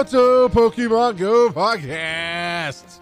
[0.00, 3.00] welcome to Pokemon Go Podcast.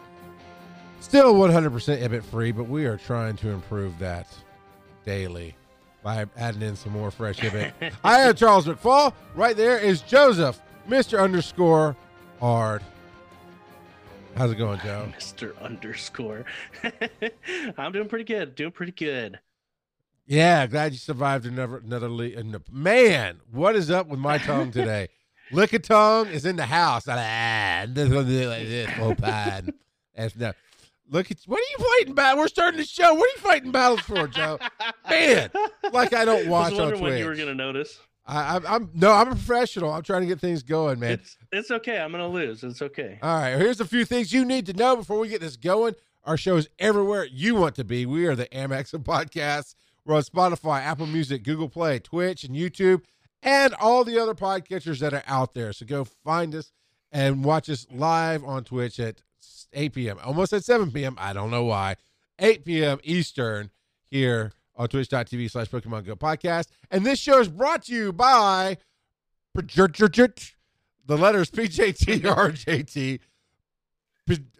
[0.98, 4.26] Still 100% Ibit free, but we are trying to improve that
[5.04, 5.54] daily
[6.02, 7.92] by adding in some more fresh Ibit.
[8.04, 9.12] I am Charles McFall.
[9.36, 11.22] Right there is Joseph, Mr.
[11.22, 11.94] Underscore
[12.40, 12.82] Hard.
[14.36, 15.12] How's it going, Joe?
[15.16, 15.56] Mr.
[15.62, 16.46] Underscore.
[17.78, 18.56] I'm doing pretty good.
[18.56, 19.38] Doing pretty good.
[20.26, 24.70] Yeah, glad you survived another another le- uh, Man, what is up with my tongue
[24.72, 25.08] today?
[25.50, 27.06] Lick a tongue is in the house.
[27.08, 29.70] Ah, this gonna do like this whole time.
[30.14, 30.52] That's no.
[31.10, 32.40] Look at what are you fighting battle?
[32.40, 33.14] We're starting the show.
[33.14, 34.58] What are you fighting battles for, Joe?
[35.08, 35.50] Man,
[35.92, 37.00] like I don't watch I was on Twitch.
[37.00, 37.98] when you were gonna notice.
[38.26, 39.90] I, I'm, I'm no, I'm a professional.
[39.90, 41.12] I'm trying to get things going, man.
[41.12, 41.98] It's it's okay.
[41.98, 42.62] I'm gonna lose.
[42.62, 43.18] It's okay.
[43.22, 45.94] All right, here's a few things you need to know before we get this going.
[46.24, 48.04] Our show is everywhere you want to be.
[48.04, 49.74] We are the Amex of podcasts.
[50.04, 53.02] We're on Spotify, Apple Music, Google Play, Twitch, and YouTube,
[53.42, 55.72] and all the other podcatchers that are out there.
[55.72, 56.72] So go find us
[57.12, 59.22] and watch us live on Twitch at
[59.72, 60.18] 8 p.m.
[60.24, 61.16] Almost at 7 p.m.
[61.18, 61.96] I don't know why.
[62.38, 62.98] 8 p.m.
[63.02, 63.70] Eastern
[64.10, 66.68] here on twitch.tv slash Pokemon Go podcast.
[66.90, 68.78] And this show is brought to you by
[69.54, 73.20] the letters PJTRJT.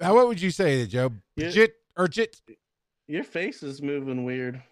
[0.01, 1.13] How what would you say, Joe?
[1.39, 2.41] Jit or jit?
[3.07, 4.63] Your face is moving weird.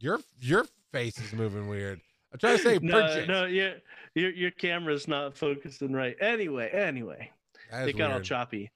[0.00, 2.00] Your your face is moving weird.
[2.32, 3.28] I'm trying to say No, project.
[3.28, 3.74] no, your
[4.14, 6.16] your your camera's not focusing right.
[6.20, 7.30] Anyway, anyway,
[7.72, 8.70] it got all choppy.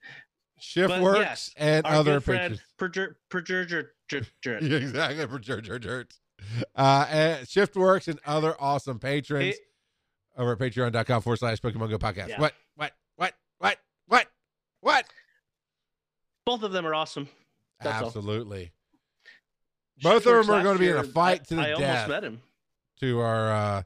[0.59, 2.67] Shift but works yes, and other good friend, pictures.
[2.79, 4.63] Perjur, perjur, perjur, perjur.
[4.63, 4.77] Yeah,
[5.17, 5.27] exactly.
[5.27, 6.15] Project.
[6.77, 9.61] Uh, and Shift works and other awesome patrons It-
[10.37, 12.29] over at patreon.com forward slash Pokemon Go podcast.
[12.29, 12.41] Yeah.
[12.41, 12.55] What?
[12.77, 12.93] What?
[13.17, 13.35] What?
[13.59, 13.77] What?
[14.07, 14.27] What?
[14.81, 15.05] What?
[16.47, 17.29] both of them are awesome.
[17.81, 18.07] That's all.
[18.07, 18.73] Absolutely.
[20.01, 21.81] Both of them are going to be in a fight I- to the I death.
[21.81, 22.41] almost met him.
[23.03, 23.83] To our uh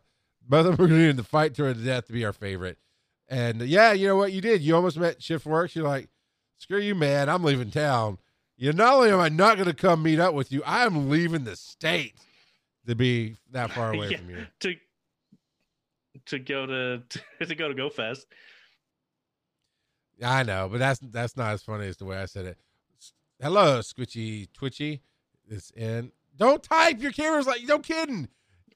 [0.49, 2.79] both of them are going to the fight to the death to be our favorite.
[3.29, 4.63] And yeah, you know what you did?
[4.63, 5.75] You almost met Shift Works.
[5.75, 6.09] You're like,
[6.59, 7.29] screw you, man.
[7.29, 8.19] I'm leaving town.
[8.57, 11.11] You not only am I not going to come meet up with you, I am
[11.11, 12.15] leaving the state
[12.87, 14.19] to be that far away Yeah.
[14.19, 14.47] from you.
[14.61, 14.75] to
[16.27, 17.03] to go to
[17.47, 18.27] to go to Go Fest.
[20.23, 22.59] I know, but that's that's not as funny as the way I said it.
[23.43, 25.03] Hello, Squitchy Twitchy.
[25.49, 26.13] This in.
[26.37, 27.01] Don't type.
[27.03, 28.29] Your camera's like no kidding.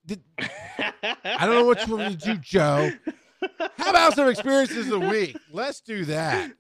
[0.07, 2.91] Did, I don't know what you want me to do, Joe.
[3.77, 5.37] How about some experiences of the week?
[5.53, 6.53] Let's do that.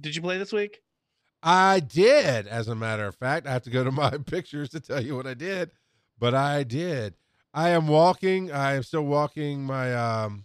[0.00, 0.80] Did you play this week?
[1.42, 3.46] I did, as a matter of fact.
[3.46, 5.70] I have to go to my pictures to tell you what I did,
[6.18, 7.14] but I did.
[7.52, 8.52] I am walking.
[8.52, 10.44] I am still walking my um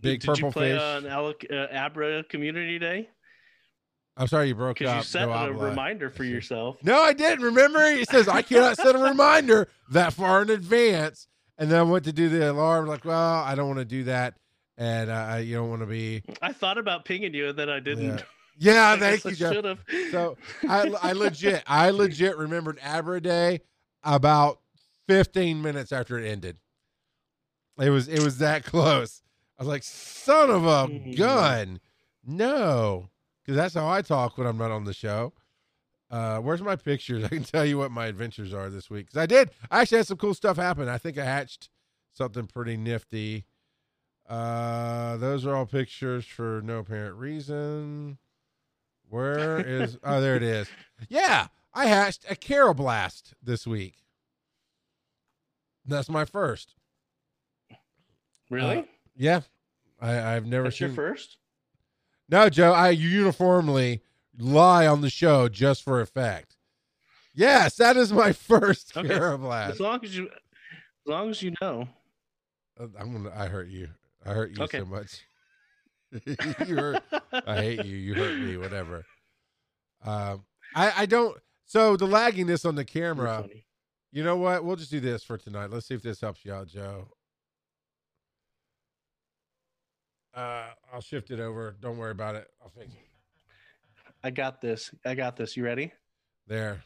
[0.00, 0.82] big Did purple you play fish.
[0.82, 3.08] on Alec, uh, Abra Community Day?
[4.16, 4.96] I'm sorry you broke Because up.
[4.98, 6.76] you set No a reminder for yourself.
[6.84, 7.44] No, I didn't.
[7.44, 11.26] Remember, it says I cannot set a reminder that far in advance.
[11.58, 12.86] And then I went to do the alarm.
[12.86, 14.34] Like, well, I don't want to do that,
[14.76, 16.22] and uh, I- you don't want to be.
[16.42, 18.24] I thought about pinging you and then I didn't.
[18.58, 19.52] Yeah, I thank you, Joe.
[19.52, 19.78] should have.
[20.10, 20.36] So
[20.68, 23.60] I, I legit, I legit remembered Abra Day
[24.02, 24.60] about
[25.08, 26.56] 15 minutes after it ended.
[27.80, 29.22] It was, it was that close.
[29.58, 31.16] I was like, son of a Mhm.
[31.16, 31.80] gun,
[32.24, 33.10] no,
[33.44, 35.32] because that's how I talk when I'm not on the show.
[36.10, 37.24] Uh, where's my pictures?
[37.24, 39.06] I can tell you what my adventures are this week.
[39.06, 40.88] Because I did, I actually had some cool stuff happen.
[40.88, 41.68] I think I hatched
[42.12, 43.44] something pretty nifty.
[44.28, 48.18] Uh, those are all pictures for no apparent reason.
[49.10, 49.98] Where is?
[50.02, 50.68] oh, there it is.
[51.08, 53.96] Yeah, I hatched a Karrablast this week.
[55.86, 56.74] That's my first.
[58.50, 58.78] Really?
[58.78, 58.82] Uh,
[59.16, 59.40] Yeah,
[60.00, 61.36] I, I've never That's your first?
[62.28, 64.02] No, Joe, I uniformly
[64.38, 66.56] lie on the show just for effect.
[67.34, 69.08] Yes, that is my first Okay.
[69.08, 69.70] Karrablast.
[69.70, 71.88] As long as you, as long as you know.
[72.80, 73.32] Uh, I'm gonna.
[73.36, 73.88] I hurt you.
[74.24, 74.78] I hurt you Okay.
[74.78, 75.20] so much.
[76.66, 77.02] you hurt.
[77.46, 77.96] I hate you.
[77.96, 78.56] You hurt me.
[78.56, 79.04] Whatever.
[80.04, 80.44] Um,
[80.74, 81.36] I I don't.
[81.66, 83.48] So the lagginess on the camera.
[84.12, 84.64] You know what?
[84.64, 85.70] We'll just do this for tonight.
[85.70, 87.08] Let's see if this helps you out, Joe.
[90.34, 91.76] Uh, I'll shift it over.
[91.80, 92.48] Don't worry about it.
[92.62, 92.98] I'll fix it.
[94.22, 94.90] I got this.
[95.04, 95.56] I got this.
[95.56, 95.92] You ready?
[96.46, 96.82] There.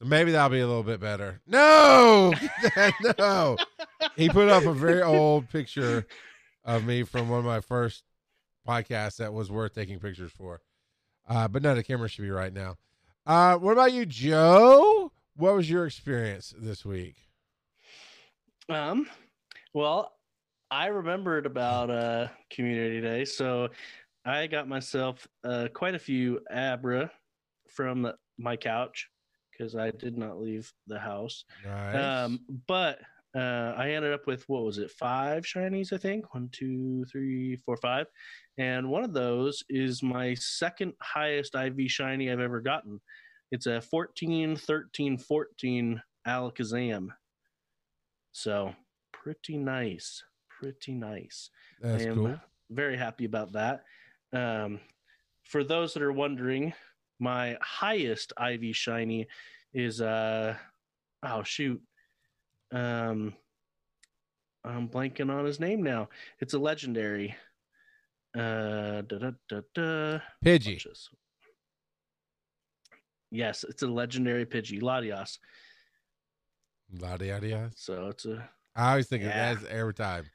[0.00, 1.40] So maybe that'll be a little bit better.
[1.46, 2.32] No,
[3.18, 3.56] no.
[4.16, 6.06] He put up a very old picture
[6.64, 8.04] of me from one of my first
[8.66, 10.60] podcasts that was worth taking pictures for.
[11.28, 12.76] Uh, but no, the camera should be right now.
[13.26, 15.12] Uh, what about you, Joe?
[15.36, 17.16] What was your experience this week?
[18.68, 19.06] Um,
[19.74, 20.12] well,
[20.70, 23.68] I remembered about uh community day, so
[24.24, 27.10] I got myself uh quite a few Abra
[27.68, 29.08] from my couch
[29.50, 31.44] because I did not leave the house.
[31.64, 31.96] Nice.
[31.96, 32.98] Um, but
[33.36, 36.34] uh, I ended up with what was it, five shinies, I think.
[36.34, 38.06] One, two, three, four, five.
[38.58, 43.00] And one of those is my second highest IV shiny I've ever gotten.
[43.52, 47.08] It's a 14, 13, 14 Alakazam.
[48.32, 48.74] So
[49.12, 50.22] pretty nice.
[50.60, 51.48] Pretty nice.
[51.80, 52.40] That's I am cool.
[52.68, 53.84] very happy about that.
[54.34, 54.78] Um,
[55.44, 56.74] for those that are wondering,
[57.18, 59.26] my highest IV shiny
[59.72, 60.54] is uh
[61.22, 61.80] oh shoot.
[62.72, 63.32] Um
[64.62, 66.10] I'm blanking on his name now.
[66.40, 67.34] It's a legendary.
[68.36, 70.18] Uh da da da da.
[70.44, 70.84] Pidgey.
[73.30, 75.38] Yes, it's a legendary Pidgey, Latias.
[76.92, 77.70] Yada.
[77.76, 78.46] So it's a
[78.76, 79.52] I always think Yeah.
[79.52, 80.26] of that every time.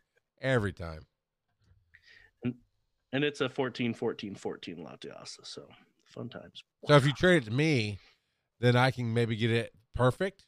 [0.41, 1.01] Every time.
[2.43, 5.37] and it's a 14 14 14 Latias.
[5.43, 5.67] So
[6.05, 6.63] fun times.
[6.87, 7.97] So if you trade it to me,
[8.59, 10.45] then I can maybe get it perfect.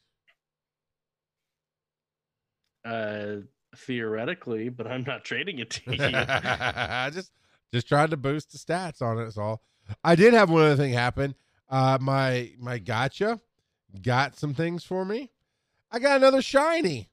[2.84, 3.36] Uh,
[3.76, 5.98] theoretically, but I'm not trading it to you.
[6.00, 7.32] I just
[7.72, 9.24] just tried to boost the stats on it.
[9.24, 9.62] That's all.
[10.04, 11.34] I did have one other thing happen.
[11.68, 13.40] Uh, my my gotcha
[14.02, 15.30] got some things for me.
[15.90, 17.08] I got another shiny.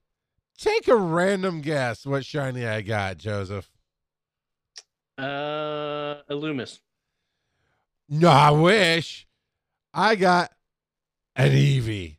[0.58, 3.70] Take a random guess what shiny I got, Joseph.
[5.18, 6.80] uh, Illumise.
[8.08, 9.28] No, I wish
[9.94, 10.52] I got
[11.36, 12.18] an Eevee.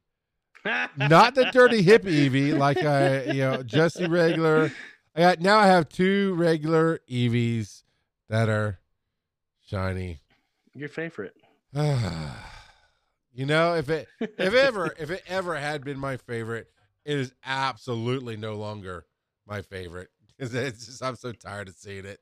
[0.97, 4.73] not the dirty hippie Eevee, like I, you know, just the regular.
[5.15, 5.59] I got now.
[5.59, 7.85] I have two regular Eevees
[8.29, 8.81] that are
[9.65, 10.21] shiny.
[10.75, 11.35] Your favorite.
[11.75, 16.69] you know, if it if ever if it ever had been my favorite,
[17.07, 19.07] it is absolutely no longer
[19.47, 22.19] my favorite because it's just I'm so tired of seeing it.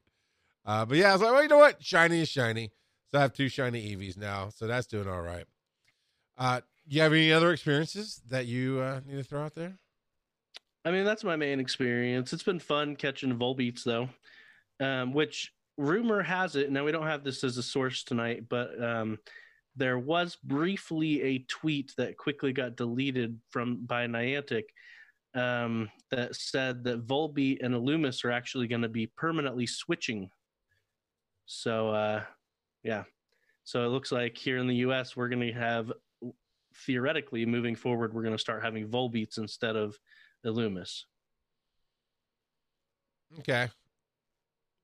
[0.66, 1.82] Uh, but yeah, I was like, well, you know what?
[1.82, 2.70] Shiny is shiny.
[3.10, 5.46] So I have two shiny Eevees now, so that's doing all right.
[6.36, 9.78] Uh, you have any other experiences that you uh, need to throw out there?
[10.84, 12.32] I mean, that's my main experience.
[12.32, 14.08] It's been fun catching Volbeats though,
[14.80, 16.70] um, which rumor has it.
[16.70, 19.18] Now we don't have this as a source tonight, but um,
[19.76, 24.64] there was briefly a tweet that quickly got deleted from by Niantic
[25.34, 30.30] um, that said that Volbeat and Illumise are actually going to be permanently switching.
[31.46, 32.22] So, uh,
[32.82, 33.04] yeah.
[33.64, 35.16] So it looks like here in the U.S.
[35.16, 35.92] we're going to have
[36.86, 39.98] theoretically moving forward we're going to start having Volbeats instead of
[40.44, 41.04] Illumise.
[43.40, 43.68] Okay.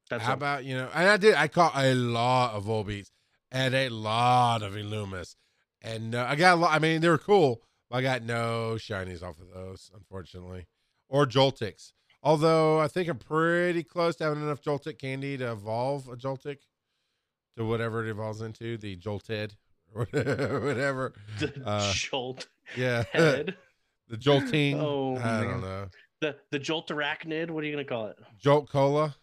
[0.08, 0.36] That's How all.
[0.36, 0.88] about you know?
[0.92, 1.34] And I did.
[1.34, 3.10] I caught a lot of Volbeats
[3.52, 5.36] and a lot of Illumise,
[5.82, 6.72] and uh, I got a lot.
[6.74, 7.62] I mean, they were cool.
[7.88, 10.66] But I got no shinies off of those, unfortunately,
[11.08, 11.92] or Joltiks.
[12.22, 16.58] Although I think I'm pretty close to having enough Joltik candy to evolve a Joltik
[17.56, 19.54] to whatever it evolves into, the Jolted
[19.94, 21.14] or whatever.
[21.40, 23.56] the uh, jolt Yeah, head,
[24.08, 24.78] the Jolting.
[24.80, 25.44] Oh, I man.
[25.48, 25.86] don't know.
[26.20, 27.50] the the jolt arachnid.
[27.50, 28.18] What are you gonna call it?
[28.38, 29.16] Jolt Cola.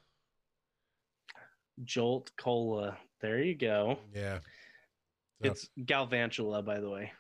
[1.86, 2.98] Jolt cola.
[3.22, 3.98] There you go.
[4.14, 4.40] Yeah.
[5.44, 7.12] So- It's Galvantula, by the way.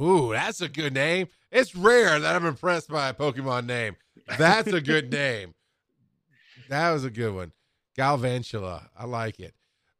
[0.00, 1.28] Ooh, that's a good name.
[1.50, 3.96] It's rare that I'm impressed by a Pokemon name.
[4.38, 5.54] That's a good name.
[6.70, 7.52] That was a good one.
[7.98, 8.88] Galvantula.
[8.98, 9.54] I like it.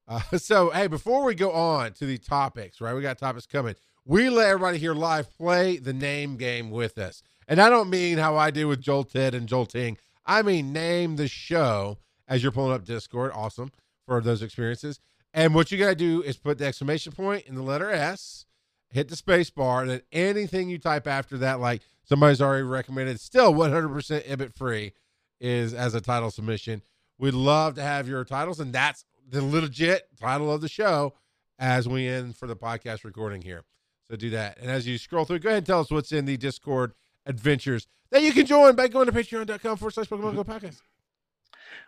[0.09, 2.95] Uh, so, hey, before we go on to the topics, right?
[2.95, 3.75] We got topics coming.
[4.07, 7.23] We let everybody here live play the name game with us.
[7.47, 9.99] And I don't mean how I do with Jolted and Jolting.
[10.25, 11.99] I mean name the show
[12.29, 13.33] as you're pulling up Discord.
[13.35, 13.71] Awesome
[14.07, 15.01] for those experiences.
[15.35, 18.47] And what you got to do is put the exclamation point in the letter S,
[18.91, 23.19] hit the space bar, and then anything you type after that, like somebody's already recommended,
[23.21, 24.93] still 100% Ibit free,
[25.41, 26.83] is as a title submission.
[27.19, 31.15] We'd love to have your titles, and that's the legit title of the show
[31.59, 33.62] as we end for the podcast recording here.
[34.09, 34.59] So do that.
[34.61, 36.93] And as you scroll through, go ahead and tell us what's in the Discord
[37.25, 40.83] adventures that you can join by going to patreon.com forward slash Pokemon Go podcast.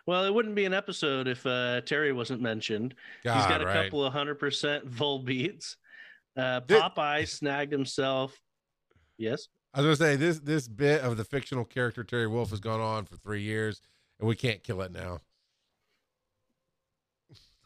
[0.05, 2.95] Well, it wouldn't be an episode if uh, Terry wasn't mentioned.
[3.23, 3.83] He's got a right.
[3.83, 5.75] couple of hundred percent Volbeats.
[6.37, 8.37] Uh, Popeye snagged himself.
[9.17, 9.47] Yes.
[9.73, 12.79] I was gonna say this this bit of the fictional character Terry Wolf has gone
[12.79, 13.81] on for three years,
[14.19, 15.19] and we can't kill it now.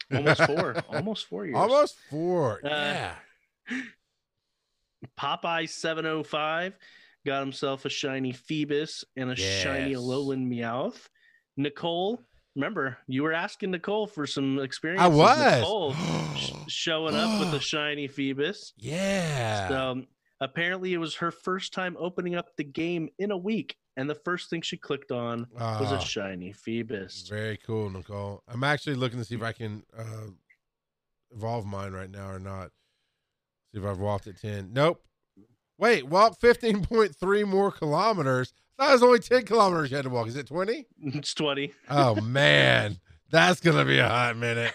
[0.14, 0.76] Almost four.
[0.90, 1.58] Almost four years.
[1.58, 2.62] Almost four.
[2.64, 3.14] Uh, yeah.
[5.20, 6.74] Popeye 705
[7.26, 10.00] got himself a shiny Feebas and a shiny Yes.
[10.00, 11.08] Alolan Meowth.
[11.60, 12.22] Nicole,
[12.56, 15.02] remember, you were asking Nicole for some experience.
[15.02, 15.60] I was.
[15.60, 15.94] Nicole
[16.38, 18.72] sh- showing up with a shiny Feebas.
[18.78, 19.68] yeah.
[19.68, 20.08] So um,
[20.40, 23.76] apparently, it was her first time opening up the game in a week.
[23.98, 27.30] And the first thing she clicked on was Ah, a shiny Feebas.
[27.30, 28.42] very cool, Nicole.
[28.48, 30.28] I'm actually looking to see if I can uh,
[31.36, 32.70] evolve mine right now or not.
[33.74, 34.70] See if I've walked at ten.
[34.72, 35.04] Nope.
[35.78, 38.54] Wait, walk 15.3 more kilometers.
[38.80, 40.28] That was only 10 kilometers you had to walk.
[40.28, 40.86] Is it 20?
[41.02, 41.74] It's 20.
[41.90, 42.98] Oh, man.
[43.30, 44.74] That's going to be a hot minute.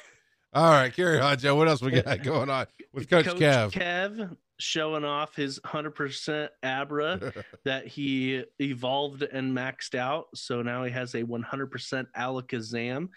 [0.53, 1.57] All right, carry on, Joe.
[1.57, 3.73] What else we got going on with Coach, Kev?
[3.73, 7.33] Kev showing off his 100% Abra
[7.65, 10.27] that he evolved and maxed out.
[10.35, 13.09] So now he has a 100% Alakazam.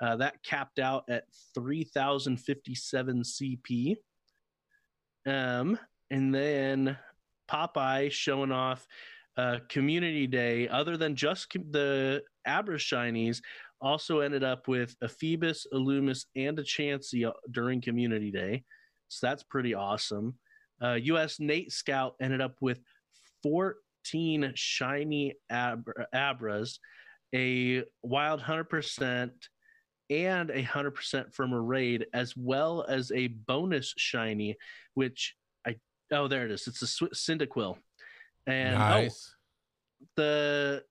[0.00, 1.24] Uh, that capped out at
[1.54, 3.96] 3,057 CP.
[5.26, 5.78] Um,
[6.10, 6.96] and then
[7.50, 8.86] Popeye showing off
[9.36, 13.40] uh, Community Day, other than just com- the Abra Shinies,
[13.80, 18.64] also ended up with a Feebas, a Loomis, and a Chansey during Community Day.
[19.08, 20.34] So that's pretty awesome.
[20.82, 22.80] Uh, US Nate Scout ended up with
[23.42, 26.78] 14 shiny Abra- Abras,
[27.34, 29.30] a wild 100%,
[30.08, 34.56] and a 100% from a raid, as well as a bonus shiny,
[34.94, 35.34] which
[35.66, 35.76] I,
[36.12, 36.66] oh, there it is.
[36.66, 37.76] It's a Sw- Cyndaquil.
[38.46, 39.34] And oh, nice.
[40.16, 40.84] the,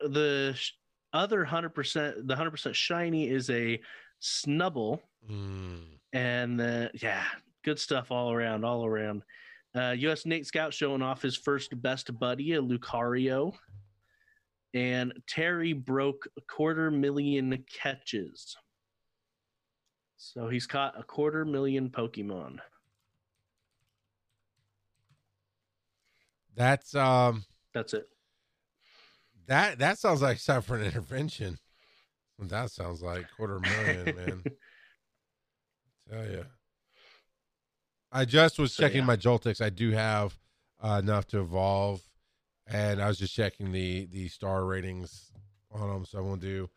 [0.00, 0.58] the
[1.12, 3.80] other 100%, the 100% shiny is a
[4.22, 5.82] Snubbull Mm.
[6.12, 7.24] and uh, yeah,
[7.64, 9.22] good stuff all around, all around.
[9.76, 10.26] Uh, U.S.
[10.26, 13.52] Nate Scout showing off his first best buddy, a Lucario,
[14.74, 18.56] and Terry broke a quarter million catches.
[20.16, 22.58] So he's caught a quarter million Pokemon.
[26.56, 28.06] That's um That's it.
[29.46, 31.58] that that sounds like time for an intervention.
[32.38, 34.42] That sounds like quarter million, man.
[36.10, 36.46] Tell you.
[38.10, 39.04] I just was So, checking yeah.
[39.04, 39.60] my Joltiks.
[39.60, 40.36] I do have
[40.82, 42.00] uh, enough to evolve,
[42.66, 45.30] and I was just checking the the star ratings
[45.70, 46.04] on them.
[46.06, 46.68] So I'm gonna do.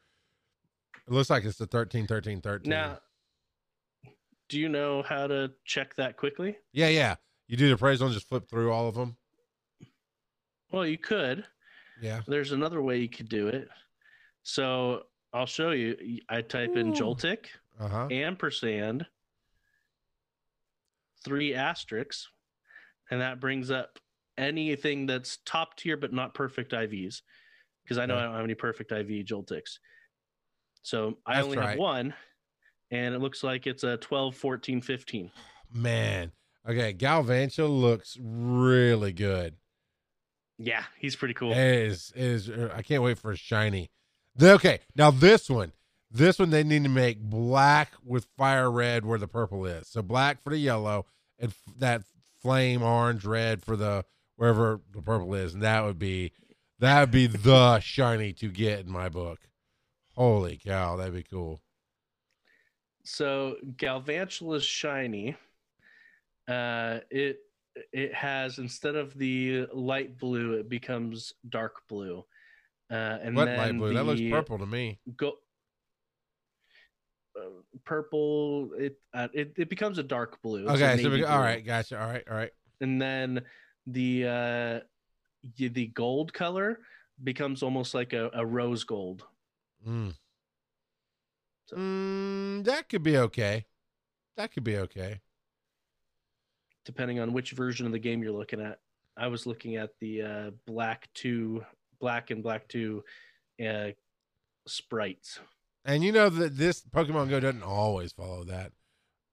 [1.08, 2.70] It looks like it's the 13, 13, 13.
[2.70, 3.00] Now,
[4.50, 6.58] do you know how to check that quickly?
[6.72, 7.16] yeah, yeah.
[7.48, 9.18] You do the appraisal and just flip through all of them.
[10.74, 11.46] Well, you could.
[12.02, 12.22] Yeah.
[12.28, 13.70] There's another way you could do it.
[14.42, 16.20] So I'll show you.
[16.28, 16.94] I type in Ooh.
[16.94, 17.46] Joltik.
[17.80, 18.08] Uh huh.
[18.12, 19.04] ampersand
[21.26, 22.30] three asterisks
[23.10, 23.98] and that brings up
[24.38, 27.22] anything that's top tier but not perfect ivs
[27.84, 28.22] because i know Okay.
[28.22, 29.80] i don't have any perfect iv joltiks
[30.84, 31.70] so i That's only right.
[31.70, 32.14] have one
[32.92, 35.32] and it looks like it's a 12 14 15
[35.74, 36.32] Man.
[36.70, 39.56] Okay, Galvantula looks really good.
[40.58, 43.90] Yeah he's pretty cool It is it is uh, I can't wait for a shiny.
[44.42, 45.72] Okay, now this one.
[46.10, 49.88] This one they need to make black with fire red where the purple is.
[49.88, 51.06] So black for the yellow
[51.40, 52.04] and f- that
[52.42, 54.06] flame orange red for the
[54.36, 55.54] wherever the purple is.
[55.54, 56.32] And that would be
[56.80, 59.40] that would be the shiny to get in my book.
[60.16, 61.62] Holy cow, that'd be cool.
[63.04, 65.36] so galvantula's shiny
[66.48, 67.40] uh it
[67.92, 72.24] it has instead of the light blue it becomes dark blue
[72.92, 73.94] uh and what then light blue?
[73.94, 75.00] That looks the purple to me.
[75.18, 75.34] go
[77.40, 77.50] uh,
[77.84, 81.66] purple it, uh, it it becomes a dark blue It's Okay, so we, all right,
[81.66, 82.00] gotcha.
[82.00, 82.52] All right, all right.
[82.82, 83.42] and then
[83.88, 84.80] the uh
[85.58, 86.80] the gold color
[87.24, 89.26] becomes almost like a, a rose gold
[89.88, 90.14] Mm.
[91.68, 93.66] So- Mm, that could be okay.
[94.38, 95.20] That could be okay.
[96.86, 98.80] Depending on which version of the game you're looking at
[99.18, 101.64] i was looking at the uh black 2
[102.00, 103.04] black and black 2
[103.66, 103.88] uh
[104.68, 105.40] sprites
[105.86, 108.72] And you know that this Pokemon Go doesn't always follow that.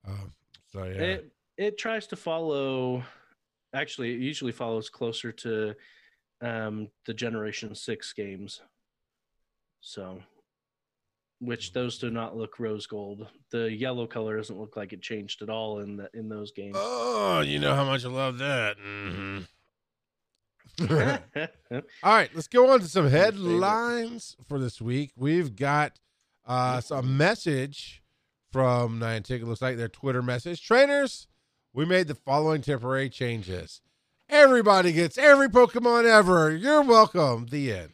[0.07, 0.33] Um,
[0.73, 0.91] so yeah.
[0.91, 3.05] It it tries to follow.
[3.73, 5.75] Actually, it usually follows closer to
[6.41, 8.63] um, the Generation Six games.
[9.81, 10.21] So,
[11.41, 13.27] which those do not look rose gold.
[13.51, 16.77] The yellow color doesn't look like it changed at all in the in those games.
[16.79, 18.77] oh, you know how much I love that.
[18.79, 19.41] hmm
[20.89, 25.13] All right, let's go on to some headlines for this week.
[25.17, 25.99] We've got
[26.47, 28.03] uh, some message
[28.51, 29.43] from Niantic.
[29.43, 30.65] It looks like their Twitter message.
[30.67, 31.27] Trainers,
[31.75, 33.83] we made the following temporary changes.
[34.29, 36.55] Everybody gets every Pokemon ever.
[36.55, 37.47] You're welcome.
[37.51, 37.93] The end.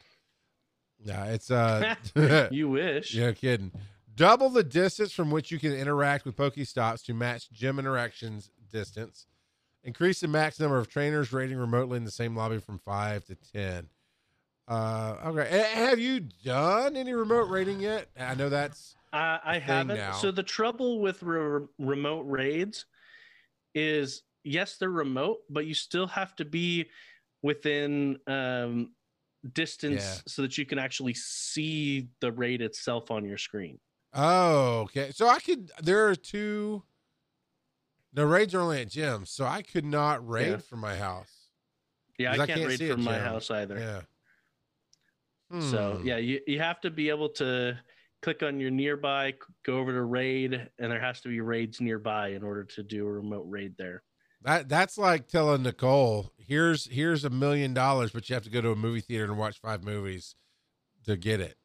[0.98, 1.94] Yeah, it's uh
[2.50, 3.14] you wish.
[3.14, 3.72] Yeah, kidding.
[4.14, 9.26] Double the distance from which you can interact with Pokestops to match gym interactions distance.
[9.84, 13.36] Increase the max number of trainers rating remotely in the same lobby from five to
[13.52, 13.88] ten.
[14.66, 15.60] Uh, okay.
[15.60, 18.08] A- Have you done any remote rating yet?
[18.18, 19.96] I know that's I, I haven't.
[19.96, 20.12] now.
[20.12, 22.86] So the trouble with re- remote raids
[23.74, 26.86] is yes, they're remote, but you still have to be
[27.42, 28.92] within um,
[29.46, 30.14] distance Yeah.
[30.26, 33.78] so that you can actually see the raid itself on your screen.
[34.14, 35.10] oh okay.
[35.12, 35.70] So I could.
[35.82, 36.82] There are two.
[38.12, 40.56] The raids are only at gyms, so I could not raid Yeah.
[40.58, 41.30] from my house.
[42.18, 43.78] Yeah, I I can't, can't raid from my house either.
[43.78, 45.60] Yeah.
[45.60, 46.06] So Hmm.
[46.06, 47.78] yeah, you, you have to be able to
[48.22, 49.34] click on your nearby,
[49.64, 53.06] go over to raid, and there has to be raids nearby in order to do
[53.06, 54.02] a remote raid there.
[54.46, 58.60] That that's like telling Nicole, here's here's a million dollars, but you have to go
[58.62, 60.36] to a movie theater and watch five movies
[61.04, 61.56] to get it.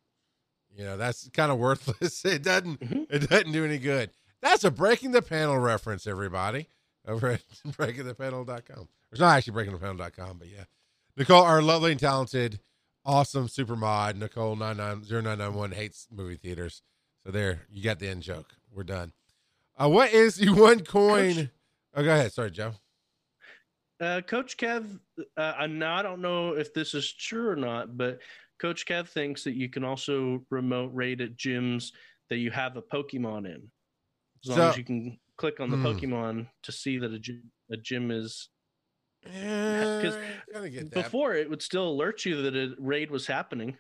[0.75, 2.25] You know, that's kind of worthless.
[2.25, 3.05] It doesn't Mhm.
[3.09, 4.09] it doesn't do any good.
[4.41, 6.67] That's a breaking the panel reference, everybody.
[7.07, 8.88] Over at breakingthepanel.com.
[9.11, 10.63] It's not actually breakingthepanel.com, but yeah.
[11.15, 12.59] Nicole, our lovely and talented,
[13.05, 16.81] awesome super mod, Nicole 990991 hates movie theaters.
[17.23, 18.55] So there, you got the end joke.
[18.73, 19.13] We're done.
[19.79, 21.35] Uh, what is the one coin?
[21.35, 21.50] Coach-
[21.93, 22.31] Oh, go ahead.
[22.33, 22.74] Sorry, Joe.
[24.00, 25.00] Uh, Coach Kev,
[25.38, 28.19] uh, I now I don't know if this is true or not, but
[28.60, 31.91] Coach Kev thinks that you can also remote raid at gyms
[32.29, 33.71] that you have a Pokemon in,
[34.43, 35.86] as long So- as you can click on the Hmm.
[35.86, 38.50] Pokemon to see that a gym, a gym is.
[39.24, 40.15] Yeah, 'Cause
[40.51, 41.03] kind of get that.
[41.03, 43.77] Before it would still alert you that a raid was happening.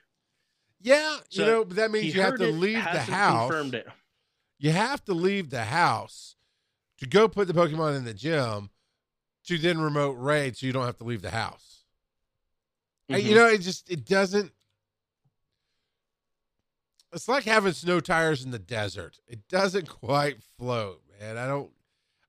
[0.81, 3.49] yeah, you know, but that means you have to it, leave the house.
[3.49, 3.87] Confirmed it.
[4.59, 6.35] You have to leave the house
[7.01, 8.69] to go put the Pokemon in the gym
[9.45, 11.83] to then remote raid, so you don't have to leave the house.
[13.09, 13.23] Mhm.
[13.23, 14.53] You know, it just it doesn't.
[17.11, 19.19] It's like having snow tires in the desert.
[19.27, 21.37] It doesn't quite float, man.
[21.37, 21.71] I don't.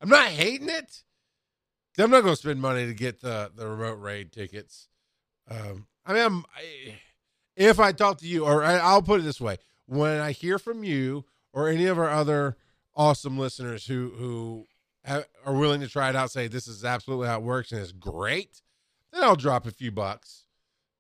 [0.01, 1.05] I'm not hating it.
[1.99, 4.89] I'm not going to spend money to get the the remote raid tickets.
[5.49, 6.95] Um, I mean, I'm, I,
[7.57, 10.59] if I talk to you, or I, I'll put it this way: when I hear
[10.59, 12.57] from you or any of our other
[12.95, 14.67] awesome listeners who who
[15.07, 17.81] ha- are willing to try it out, say this is absolutely how it works and
[17.81, 18.63] it's great,
[19.13, 20.45] then I'll drop a few bucks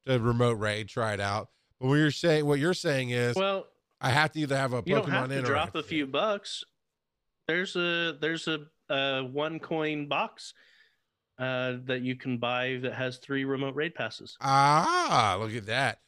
[0.06, 1.48] to remote raid, try it out.
[1.80, 3.66] But what you're saying, what you're saying is, Well,
[4.00, 6.06] I have to either have a you Pokemon don't have to or drop a few
[6.06, 6.64] bucks.
[7.48, 10.54] There's a there's a, a one coin box
[11.38, 14.36] uh, that you can buy that has three remote raid passes.
[14.40, 16.00] Ah, look at that.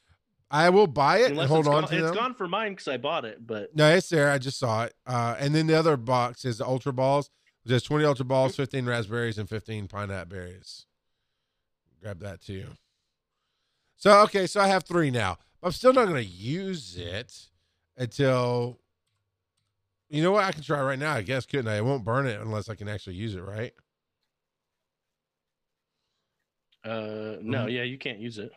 [0.54, 2.14] I will buy it Unless and hold on gone, to it's them.
[2.14, 4.30] gone for mine because I bought it, but No, it's there.
[4.30, 4.94] I just saw it.
[5.04, 7.28] Uh, and then the other box is the Ultra Balls.
[7.64, 10.86] There's 20 Ultra Balls, 15 raspberries, and 15 pineapple berries.
[12.00, 12.66] Grab that too.
[13.96, 15.38] So, okay, so I have three now.
[15.60, 17.48] I'm still not going to use it
[17.96, 18.78] until.
[20.10, 20.44] You know what?
[20.44, 21.78] I can try right now, I guess, couldn't I?
[21.78, 23.72] I won't burn it unless I can actually use it, right?
[26.84, 27.72] uh, no, Mhm.
[27.72, 28.52] yeah, you can't use it.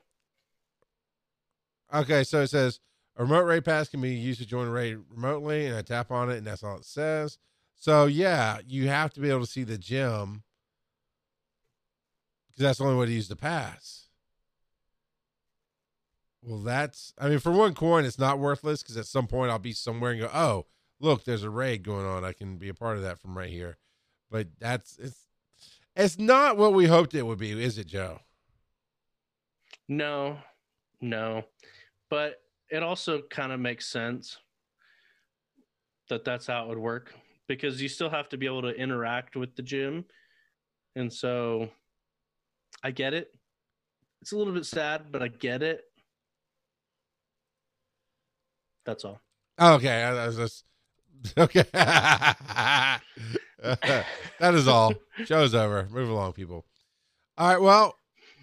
[1.93, 2.80] Okay, so it says
[3.15, 6.12] a remote raid pass can be used to join a raid remotely, and I tap
[6.12, 7.38] on it, and that's all it says.
[7.76, 10.43] So yeah, you have to be able to see the gym
[12.47, 14.08] because that's the only way to use the pass.
[16.41, 19.60] Well, that's I mean, for one coin, it's not worthless because at some point I'll
[19.60, 20.65] be somewhere and go, oh,
[21.00, 22.23] look, there's a raid going on.
[22.23, 23.78] I can be a part of that from right here.
[24.30, 25.28] But that's it's
[25.95, 28.19] it's not what we hoped it would be, is it, Joe?
[29.88, 30.38] No,
[31.02, 31.45] no,
[32.10, 32.36] but
[32.70, 34.38] it also kind of makes sense
[36.10, 37.13] that that's how it would work
[37.48, 40.06] because you still have to be able to interact with the gym,
[40.96, 41.70] and so
[42.84, 43.32] I get it.
[44.22, 45.84] It's a little bit sad, but I get it.
[48.86, 49.22] That's all.
[49.60, 50.63] Okay, just
[51.38, 51.63] okay.
[51.74, 53.02] that
[54.41, 54.93] is all.
[55.26, 55.88] Show's over.
[55.91, 56.65] Move along, people.
[57.38, 57.62] All right.
[57.62, 57.96] Well,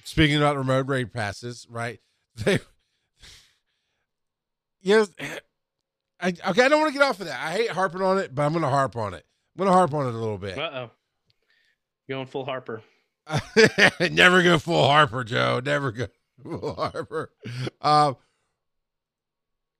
[0.05, 2.00] speaking about remote raid passes, right?
[2.44, 2.59] They,
[4.84, 5.10] yes.
[6.20, 7.44] I, okay, I don't want to get off of that.
[7.44, 9.26] I hate harping on it, but I'm going to harp on it.
[9.56, 10.56] I'm going to harp on it a little bit.
[10.56, 10.90] Uh oh,
[12.08, 12.82] going full Harper.
[14.10, 15.60] Never go full Harper, Joe.
[15.64, 16.06] Never go
[16.42, 17.32] full Harper.
[17.80, 18.16] Um,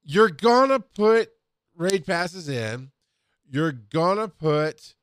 [0.02, 1.30] you're gonna put
[1.76, 2.90] raid passes in.
[3.50, 4.94] You're gonna put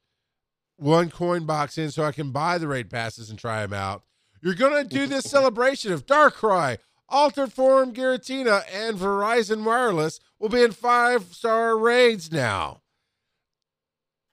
[0.77, 4.03] one coin box in so I can buy the raid passes and try them out.
[4.41, 6.77] You're gonna do this celebration of Darkrai,
[7.11, 12.81] Altered Form Giratina, and Verizon Wireless will be in five star raids now.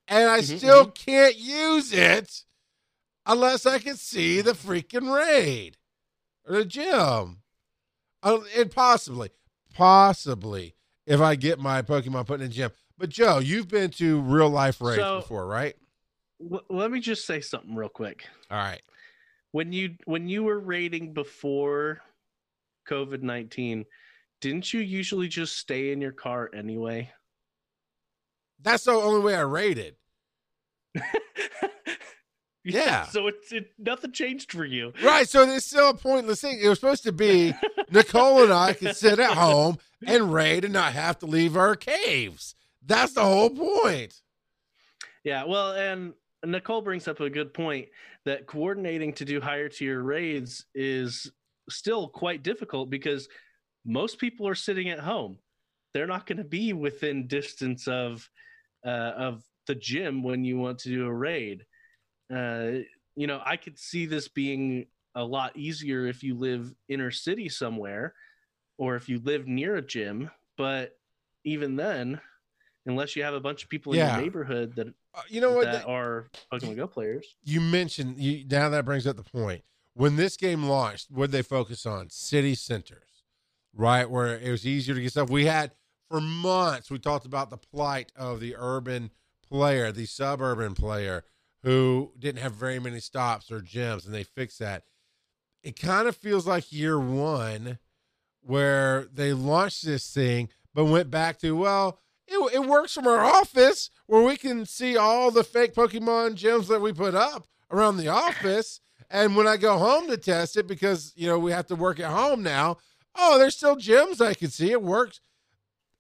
[0.07, 2.45] And I Mhm, still can't use it
[3.27, 5.77] unless I can see the freaking raid
[6.47, 7.43] or the gym.
[8.23, 9.31] Uh, and possibly,
[9.75, 12.71] possibly, if I get my Pokemon put in the gym.
[12.97, 15.77] But Joe, you've been to real life raids So- before, right?
[16.53, 18.27] L- let me just say something real quick.
[18.51, 18.83] All right.
[19.51, 22.03] when you when you were raiding before
[22.89, 23.85] COVID nineteen,
[24.41, 27.11] didn't you usually just stay in your car anyway?
[28.61, 29.97] That's the only way I rated.
[32.69, 33.05] Yeah.
[33.07, 34.93] So it's it nothing changed for you.
[35.03, 35.29] Right.
[35.29, 36.61] So it's still a pointless thing.
[36.61, 37.55] It was supposed to be
[37.91, 41.77] Nicole and I could sit at home and raid and not have to leave our
[41.77, 42.55] caves.
[42.85, 44.15] That's the whole point.
[45.25, 45.45] Yeah.
[45.45, 46.13] Well, and
[46.45, 47.89] Nicole brings up a good point
[48.25, 51.31] that coordinating to do higher tier raids is
[51.71, 53.29] still quite difficult because
[53.85, 55.39] most people are sitting at home.
[55.95, 58.29] They're not going to be within distance of
[58.85, 61.65] uh, of the gym when you want to do a raid.
[62.35, 62.71] Uh,
[63.17, 67.49] you know, I could see this being a lot easier if you live inner city
[67.49, 68.15] somewhere
[68.79, 70.31] or if you live near a gym.
[70.57, 70.97] But
[71.45, 72.21] even then,
[72.87, 74.15] unless you have a bunch of people in Yeah.
[74.15, 75.63] your neighborhood that Uh, you know what?
[75.63, 79.63] that are Pokemon Go players, you mentioned you now that brings up the point
[79.99, 82.09] when this game launched what did they focus on?
[82.09, 83.25] City centers
[83.75, 85.29] right where it was easier to get stuff.
[85.29, 85.73] We had
[86.09, 89.11] for months we talked about the plight of the urban
[89.47, 91.25] player the suburban player
[91.65, 94.85] who didn't have very many stops or gyms and they fixed that.
[95.65, 97.79] It kind of feels like year one
[98.41, 103.25] where they launched this thing but went back to well it, it works from our
[103.25, 107.97] office where we can see all the fake pokemon gyms that we put up around
[107.97, 111.67] the office and when i go home to test it because you know we have
[111.67, 112.77] to work at home now
[113.15, 114.71] oh there's still gyms i can see.
[114.71, 115.21] It works.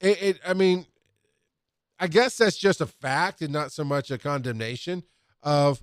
[0.00, 0.86] It, it i mean
[1.98, 5.02] i guess that's just a fact and not so much a condemnation
[5.42, 5.82] of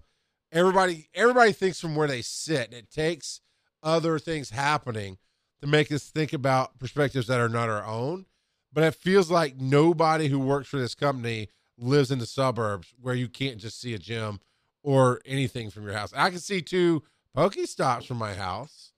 [0.51, 3.41] everybody everybody thinks from where they sit it takes
[3.83, 5.17] other things happening
[5.61, 8.25] to make us think about perspectives that are not our own.
[8.73, 13.15] But it feels like nobody who works for this company lives in the suburbs where
[13.15, 14.39] you can't just see a gym
[14.83, 16.11] or anything from your house.
[16.15, 17.03] I can see two
[17.35, 18.91] Pokestops from my house,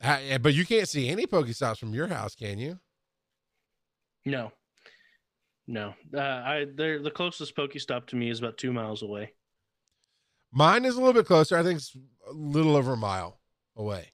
[0.00, 2.78] but you can't see any Pokestops from your house, can you?
[4.24, 4.52] no,
[5.66, 5.94] no.
[6.14, 9.32] Uh, I they're the closest Pokestop to me is about two miles away.
[10.52, 11.56] Mine is a little bit closer.
[11.56, 11.96] I think it's
[12.28, 13.40] a little over a mile
[13.76, 14.12] away.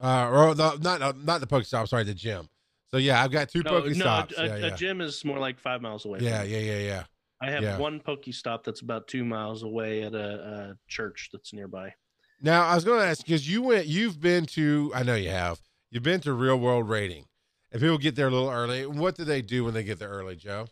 [0.00, 1.88] Uh, or the, not uh, not the Pokestop.
[1.88, 2.48] Sorry, the gym.
[2.90, 4.38] So yeah, I've got two No, no, Pokestops.
[4.38, 6.20] a, a, yeah, a gym is more like five miles away.
[6.22, 7.04] yeah, yeah, yeah, yeah.
[7.40, 7.78] I have yeah.
[7.78, 11.92] one Pokestop that's about two miles away at a, a church that's nearby.
[12.40, 15.30] Now I was going to ask because you went, you've been to, I know you
[15.30, 17.26] have, you've been to Real World Rating,
[17.72, 18.86] and people get there a little early.
[18.86, 20.66] What do they do when they get there early, Joe?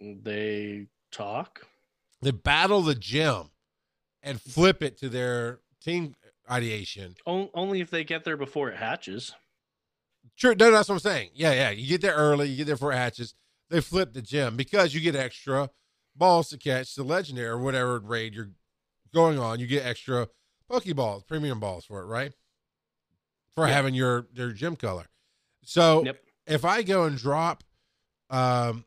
[0.00, 1.66] They talk.
[2.22, 3.50] They battle the gym
[4.22, 6.14] and flip it to their team
[6.50, 7.16] ideation.
[7.26, 9.34] On- only if they get there before it hatches.
[10.34, 11.30] Sure, no, that's what I'm saying.
[11.34, 11.70] Yeah, yeah.
[11.70, 13.34] You get there early, you get there for hatches.
[13.68, 15.70] They flip the gym because you get extra
[16.14, 18.50] balls to catch the legendary or whatever raid you're
[19.14, 19.60] going on.
[19.60, 20.28] You get extra
[20.70, 22.32] Pokeballs, premium balls for it, right?
[23.54, 23.74] For Yeah.
[23.74, 25.06] having your their gym color.
[25.64, 26.22] So Yep.
[26.46, 27.64] if I go and drop,
[28.28, 28.84] um,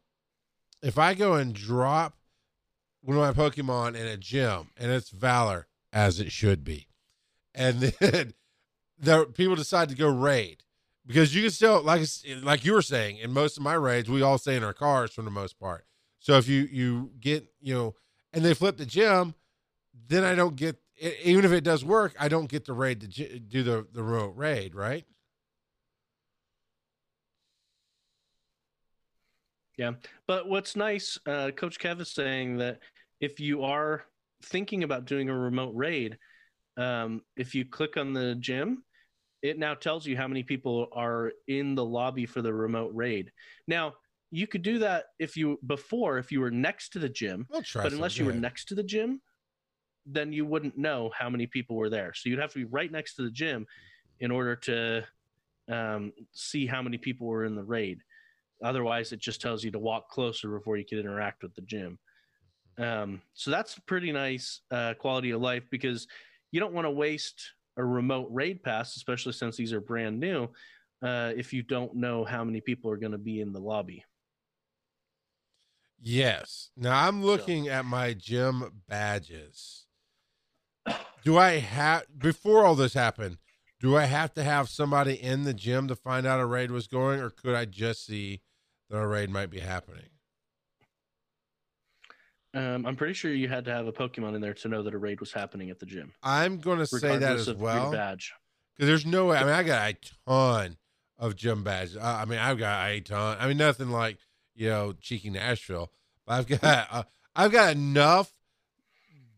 [0.81, 2.17] if I go and drop
[3.01, 6.87] one of my Pokemon in a gym and it's Valor as it should be,
[7.53, 8.33] and then
[8.97, 10.63] the people decide to go raid
[11.05, 12.07] because you can still like
[12.41, 15.11] like you were saying in most of my raids we all stay in our cars
[15.11, 15.85] for the most part.
[16.23, 17.95] So if you you get you know
[18.31, 19.35] and they flip the gym,
[20.07, 23.39] then I don't get even if it does work, I don't get the raid to
[23.39, 25.05] do the the remote raid, right?
[29.77, 29.91] Yeah,
[30.25, 32.79] but what's nice, uh, Coach Kev is saying that
[33.19, 34.05] if you are
[34.43, 36.17] thinking about doing a remote raid,
[36.77, 38.83] um, if you click on the gym,
[39.41, 43.31] it now tells you how many people are in the lobby for the remote raid.
[43.67, 43.95] Now,
[44.33, 47.61] you could do that if you before if you were next to the gym, I'll
[47.61, 47.83] try.
[47.83, 49.21] but unless you were next to the gym,
[50.07, 52.13] then you wouldn't know how many people were there.
[52.15, 53.67] So you'd have to be right next to the gym
[54.19, 55.03] in order to
[55.71, 57.99] um, see how many people were in the raid.
[58.63, 61.99] Otherwise, it just tells you to walk closer before you can interact with the gym.
[62.79, 66.07] Um, so that's pretty nice uh, quality of life because
[66.51, 70.49] you don't want to waste a remote raid pass, especially since these are brand new,
[71.03, 74.03] uh, if you don't know how many people are going to be in the lobby.
[76.05, 76.69] Yes.
[76.75, 79.85] Now I'm looking at my gym badges.
[81.23, 83.37] Do I have before all this happened?
[83.79, 86.87] Do I have to have somebody in the gym to find out a raid was
[86.87, 88.41] going, or could I just see
[88.89, 90.09] that a raid might be happening?
[92.53, 94.93] Um, I'm pretty sure you had to have a Pokemon in there to know that
[94.93, 96.13] a raid was happening at the gym.
[96.21, 98.33] I'm going to say that as well badge.
[98.75, 99.37] because there's no way.
[99.37, 100.77] I mean, I got a ton
[101.17, 101.97] of gym badges.
[101.97, 103.37] I, I mean, I've got a ton.
[103.39, 104.17] I mean, nothing like
[104.55, 105.91] you know cheeky Nashville,
[106.25, 107.03] but I've got uh,
[107.35, 108.33] I've got enough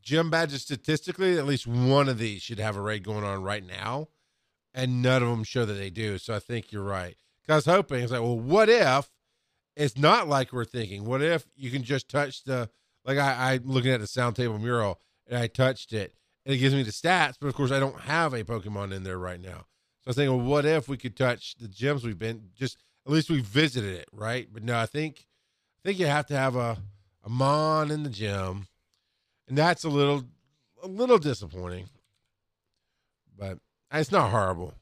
[0.02, 1.38] gym badges statistically.
[1.38, 4.10] At least one of these should have a raid going on right now,
[4.74, 6.18] and none of them show that they do.
[6.18, 7.16] So I think you're right.
[7.48, 9.12] Was hoping it's like, well, what if
[9.76, 11.06] it's not like we're thinking?
[11.06, 12.70] What if you can just touch the
[13.06, 16.14] like I, I'm looking at the sound table mural and I touched it
[16.46, 19.04] and it gives me the stats, but of course I don't have a Pokemon in
[19.04, 19.66] there right now.
[20.02, 22.78] So I was thinking, well, what if we could touch the gyms we've been just
[23.06, 24.48] at least we visited it, right?
[24.52, 25.26] But no, I think
[25.80, 26.78] I think you have to have a
[27.24, 28.68] a mon in the gym,
[29.48, 30.24] and that's a little
[30.84, 31.90] a little disappointing.
[33.38, 33.60] But
[33.92, 34.74] It's not horrible.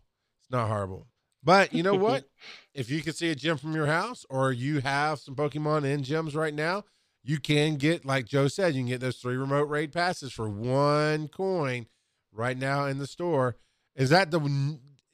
[0.41, 1.07] It's not horrible.
[1.43, 2.25] But you know what?
[2.73, 6.01] if you can see a gym from your house or you have some Pokemon in
[6.01, 6.83] gyms right now,
[7.23, 10.49] you can get, like Joe said, you can get those three remote raid passes for
[10.49, 11.87] one coin
[12.31, 13.55] right now in the store.
[13.95, 14.39] Is that the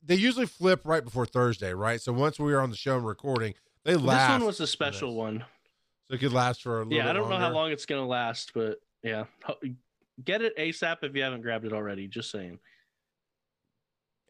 [0.10, 2.02] they usually flip right before Thursday, right?
[2.02, 3.54] So once we are on the show and recording,
[3.86, 4.28] they last.
[4.34, 5.46] This one was a special one.
[6.08, 7.36] So it could last for a little Yeah, I don't longer.
[7.38, 9.26] know how long it's gonna last, but yeah.
[10.26, 12.08] Get it ASAP if you haven't grabbed it already.
[12.08, 12.58] Just saying.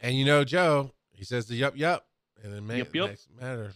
[0.01, 2.05] And you know, Joe, he says the yup yup,
[2.43, 3.09] and it makes Yup, yup.
[3.09, 3.71] makes it matter.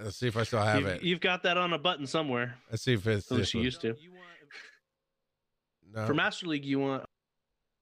[0.00, 1.02] Let's see if I still have You've, it.
[1.02, 2.54] you've got that on a button somewhere.
[2.70, 3.64] Let's see if it's At least you one.
[3.64, 3.94] used to.
[5.92, 6.06] No.
[6.06, 7.04] For Master League, you want.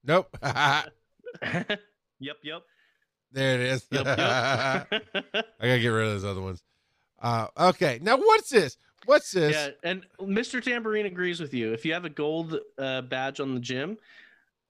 [0.03, 0.35] Nope.
[2.23, 2.63] yep, yep.
[3.31, 3.85] there it is.
[3.91, 4.19] Yep, yep.
[4.19, 6.63] I gotta get rid of those other ones.
[7.21, 8.77] Uh, okay, now what's this?
[9.05, 9.53] What's this?
[9.53, 10.63] yeah, and Mr.
[10.63, 11.73] Tambourine agrees with you.
[11.73, 13.97] If you have a gold uh, badge on the gym,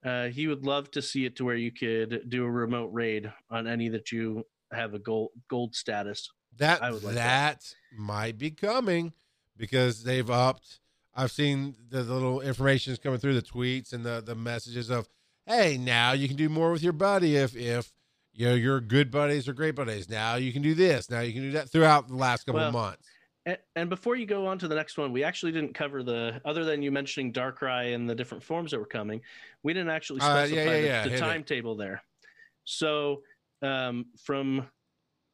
[0.03, 3.31] uh, he would love to see it to where you could do a remote raid
[3.49, 6.29] on any that you have a gold gold status.
[6.57, 7.75] that I would like that that.
[7.97, 9.13] might be coming
[9.57, 10.79] because they've upped.
[11.15, 14.89] I've seen the, the little information is coming through the tweets and the the messages
[14.89, 15.07] of,
[15.45, 17.91] hey, now you can do more with your buddy if if
[18.33, 20.09] you know your good buddies or great buddies.
[20.09, 21.09] Now you can do this.
[21.09, 23.07] Now you can do that throughout the last couple of Well, months.
[23.45, 26.41] And, and before you go on to the next one, we actually didn't cover the
[26.45, 29.19] other than you mentioning Darkrai and the different forms that were coming.
[29.63, 32.01] We didn't actually Uh, specify yeah, yeah, the- yeah, the, timetable there.
[32.63, 33.23] So
[33.61, 34.65] um, from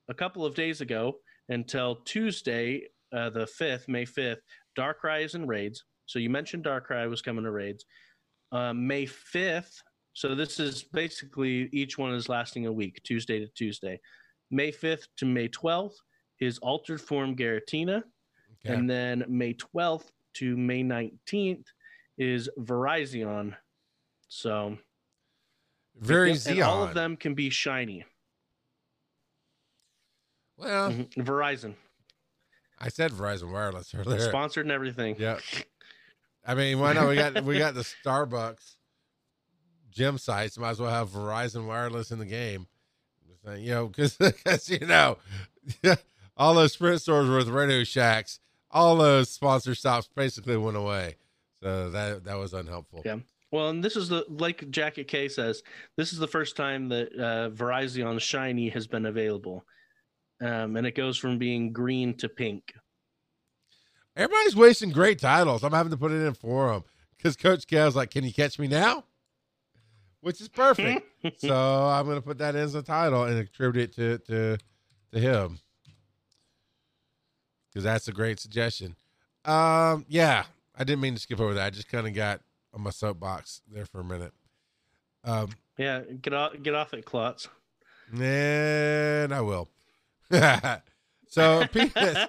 [0.10, 1.20] a couple of days ago
[1.50, 4.42] until Tuesday, uh, the fifth, May fifth,
[4.78, 5.84] Darkrai is in raids.
[6.08, 7.86] So you mentioned Darkrai was coming to raids.
[8.52, 9.84] Um, May fifth.
[10.20, 14.02] So this is basically each one is lasting a week, Tuesday to Tuesday.
[14.52, 15.96] May fifth to May twelfth
[16.42, 18.04] is altered form Giratina.
[18.66, 18.74] Okay.
[18.76, 21.68] And then May 12th to May 19th
[22.18, 23.56] is Virizion.
[24.28, 24.78] So
[25.96, 28.04] Very all of them can be shiny.
[30.58, 31.14] Well, Mhm.
[31.14, 31.76] Verizon
[32.78, 34.20] I said Verizon Wireless earlier.
[34.20, 35.16] sponsored and everything.
[35.18, 35.40] Yeah.
[36.46, 37.08] I mean, why not?
[37.08, 38.79] We got we got the Starbucks
[39.92, 40.58] gym sites.
[40.58, 42.68] Might as well have Virizion Wireless in the game.
[43.46, 45.18] Saying, You know, because you know,
[46.38, 48.40] all those Sprint stores were with Radio Shacks,
[48.72, 51.16] all those sponsor stops basically went away.
[51.62, 53.02] So that that was unhelpful.
[53.06, 53.18] Yeah.
[53.52, 55.64] Well, and this is the like Jacket K says,
[55.98, 59.66] this is the first time that uh, Verizon Shiny has been available,
[60.42, 62.74] um, and it goes from being green to pink.
[64.16, 65.64] Everybody's wasting great titles.
[65.64, 66.84] I'm having to put it in for them
[67.18, 69.06] because Coach Cal's like, "Can you catch me now?"
[70.22, 71.06] Which is perfect.
[71.38, 74.58] so I'm going to put that as a title and attribute it to to
[75.14, 75.60] to him
[77.70, 78.96] because that's a great suggestion.
[79.46, 80.44] Um, yeah,
[80.76, 81.66] I didn't mean to skip over that.
[81.66, 82.42] I just kind of got
[82.74, 84.34] on my soapbox there for a minute.
[85.24, 87.48] Um, yeah, get off, get off it, Klotz.
[88.12, 89.70] and I will.
[91.28, 92.28] so PS,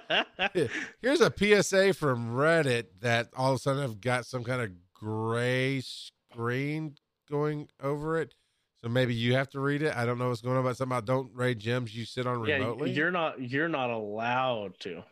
[1.01, 4.71] here's a PSA from Reddit that all of a sudden I've got some kind of
[4.93, 6.95] gray screen
[7.31, 8.35] going over it.
[8.83, 9.95] So maybe you have to read it.
[9.95, 12.43] I don't know what's going on about something about don't raid gyms you sit on
[12.45, 12.91] yeah, remotely.
[12.91, 15.03] you're not you're not allowed to.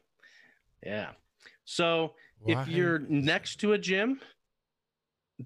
[0.84, 1.12] Yeah.
[1.66, 2.62] So Why?
[2.62, 4.20] if you're next to a gym,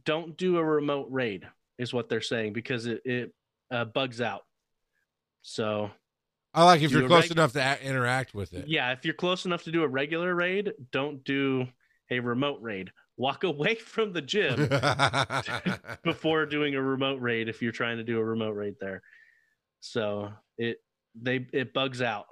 [0.05, 1.43] don't do a remote raid,
[1.77, 3.33] is what they're saying because it it
[3.71, 4.43] uh, bugs out.
[5.41, 5.91] So
[6.53, 8.67] I like if you're close reg- enough to a- interact with it.
[8.67, 11.67] yeah, if you're close enough to do a regular raid, don't do
[12.09, 12.91] a remote raid.
[13.17, 14.69] Walk away from the gym
[16.04, 19.02] before doing a remote raid if you're trying to do a remote raid there.
[19.82, 20.78] So it
[21.15, 22.28] they it bugs out.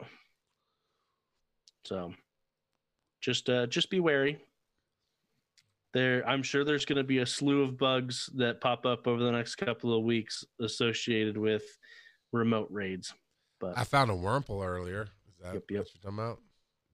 [1.86, 2.14] So
[3.22, 4.40] just uh just be wary.
[5.94, 9.32] There I'm sure there's gonna be a slew of bugs that pop up over the
[9.32, 11.64] next couple of weeks associated with
[12.32, 13.14] remote raids.
[13.60, 15.04] But I found a Wurmple earlier.
[15.30, 15.80] Is that Yep, yep.
[15.80, 16.40] what you're talking about?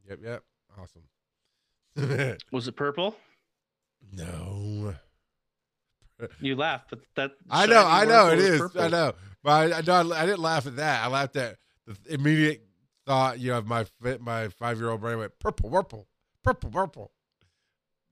[0.09, 0.43] Yep, yep.
[0.77, 2.37] Awesome.
[2.51, 3.15] was it purple?
[4.13, 4.95] No.
[6.41, 8.59] You laugh, but that I know, I know it is.
[8.59, 8.81] purple.
[8.81, 11.03] I know, but I, I, know- I didn't laugh at that.
[11.03, 12.65] I laughed at the immediate
[13.05, 13.39] thought.
[13.39, 13.85] You know, my
[14.19, 16.07] my five year old brain went purple, purple,
[16.43, 17.11] purple, purple.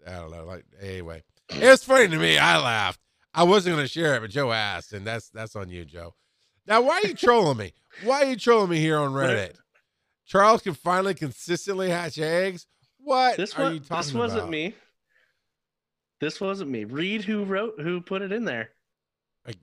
[0.05, 0.45] I don't know.
[0.45, 2.37] Like anyway, it was funny to me.
[2.37, 2.99] I laughed.
[3.33, 6.13] I wasn't going to share it, but Joe asked, and that's that's on you, Joe.
[6.67, 7.73] Now, why are you trolling me?
[8.03, 9.55] Why are you trolling me here on Reddit?
[10.27, 12.67] Charles can finally consistently hatch eggs.
[12.99, 14.03] What This are you talking about?
[14.05, 14.49] this wasn't about?
[14.51, 14.75] me.
[16.25, 16.85] This wasn't me.
[16.85, 18.71] Read who wrote who put it in there.
[19.47, 19.53] I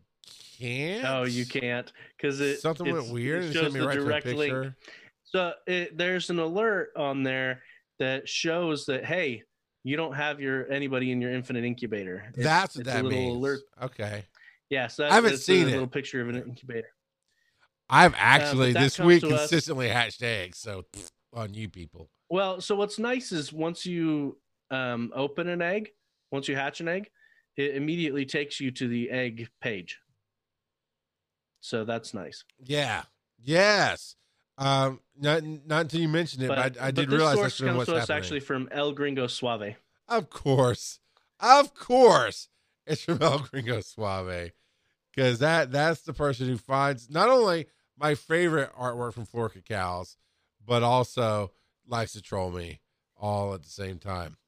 [0.60, 1.04] can't.
[1.04, 4.72] Oh, you can't because it Something went weird It shows the right direct link.
[5.24, 7.64] So it, there's an alert on there
[7.98, 9.42] that shows that hey,
[9.82, 12.26] you don't have your anybody in your infinite incubator.
[12.28, 13.36] It's- That's what it's a that little means.
[13.38, 13.60] alert.
[13.82, 14.24] Okay.
[14.70, 15.72] Yeah, so I haven't seen a it.
[15.72, 16.90] little picture of an incubator.
[17.90, 20.84] I've actually that this week to us- consistently hatched eggs, so
[21.32, 22.08] on you people.
[22.30, 24.38] Well, so what's nice is once you
[24.70, 25.90] um, open an egg,
[26.32, 27.10] once you hatch an egg,
[27.56, 30.00] it immediately takes you to the egg page.
[31.60, 32.44] So that's nice.
[32.58, 33.02] Yeah.
[33.40, 34.16] Yes.
[34.58, 35.00] Um.
[35.14, 37.66] Not not until you mentioned it, but, I, I but did this realize source that's
[37.68, 38.16] comes what's to us happening.
[38.16, 39.76] actually from El Gringo Suave.
[40.08, 41.00] Of course,
[41.38, 42.48] of course,
[42.86, 44.52] it's from El Gringo Suave,
[45.14, 47.66] because that that's the person who finds not only
[47.98, 50.16] my favorite artwork from Flora Cows,
[50.64, 51.52] but also
[51.86, 52.80] likes to troll me
[53.16, 54.38] all at the same time.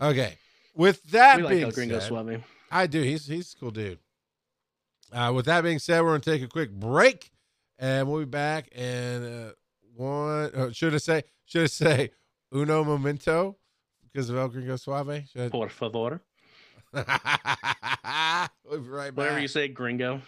[0.00, 0.38] Okay,
[0.76, 2.44] with that we like being El Gringo said, Suave.
[2.70, 3.02] I do.
[3.02, 3.98] He's he's a cool dude.
[5.12, 7.30] Uh, with that being said, we're gonna take a quick break,
[7.78, 8.68] and we'll be back.
[8.74, 9.52] And uh,
[9.94, 12.10] one uh, should I say should I say
[12.54, 13.56] uno momento
[14.02, 15.28] because of El Gringo Suave?
[15.32, 16.20] Should Por favor.
[18.68, 19.16] We'll be right back.
[19.16, 20.20] Whatever you say, Gringo.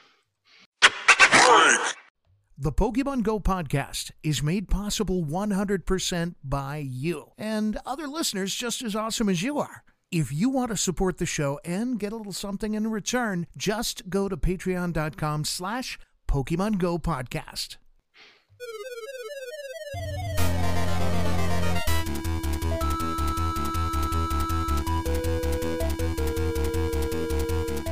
[2.61, 8.95] The Pokemon Go podcast is made possible 100% by you and other listeners just as
[8.97, 9.83] awesome as you are.
[10.11, 14.09] If you want to support the show and get a little something in return, just
[14.09, 17.77] go to patreon.com slash Pokemon Go podcast.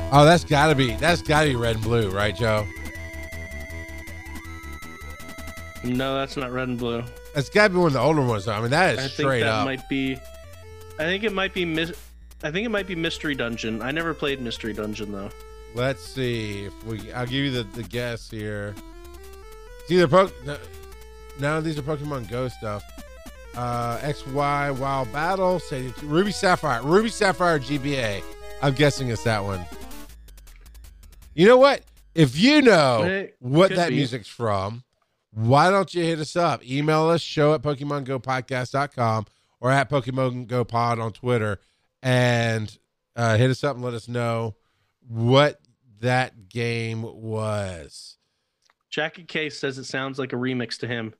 [0.09, 2.65] Oh, that's gotta be that's gotta be red and blue, right, Joe?
[5.83, 7.03] No, that's not red and blue.
[7.35, 8.45] That's gotta be one of the older ones.
[8.45, 8.53] Though.
[8.53, 9.65] I mean, that is I think straight that up.
[9.65, 10.17] might be.
[10.97, 11.65] I think it might be.
[11.65, 11.91] Mis-
[12.43, 13.81] I think it might be Mystery Dungeon.
[13.81, 15.29] I never played Mystery Dungeon though.
[15.73, 17.11] Let's see if we.
[17.13, 18.75] I'll give you the the guess here.
[19.81, 20.33] It's either Poke.
[21.39, 22.83] No, of these are Pokemon Go stuff.
[23.55, 28.21] Uh, XY Wild Battle, say Ruby Sapphire, Ruby Sapphire GBA.
[28.61, 29.65] I'm guessing it's that one.
[31.33, 31.81] You know what?
[32.15, 33.95] If you know It what that be.
[33.95, 34.83] music's from,
[35.31, 36.63] why don't you hit us up?
[36.67, 39.25] Email us, show at PokemonGoPodcast.com
[39.59, 41.59] or at Pokemon Go Pod on Twitter
[42.01, 42.77] and
[43.15, 44.55] uh, hit us up and let us know
[45.07, 45.59] what
[45.99, 48.17] that game was.
[48.89, 51.13] Jackie Case says it sounds like a remix to him.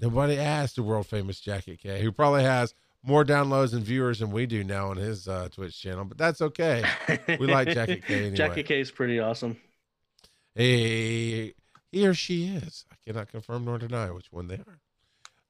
[0.00, 4.30] Nobody asked the world famous Jackie K, who probably has more downloads and viewers than
[4.30, 6.84] we do now on his uh, Twitch channel, but that's okay.
[7.28, 8.36] We like Jackie K anyway.
[8.36, 9.56] Jackie K is pretty awesome.
[10.54, 11.54] Hey,
[11.90, 12.84] he or she is.
[12.90, 14.80] I cannot confirm nor deny which one they are.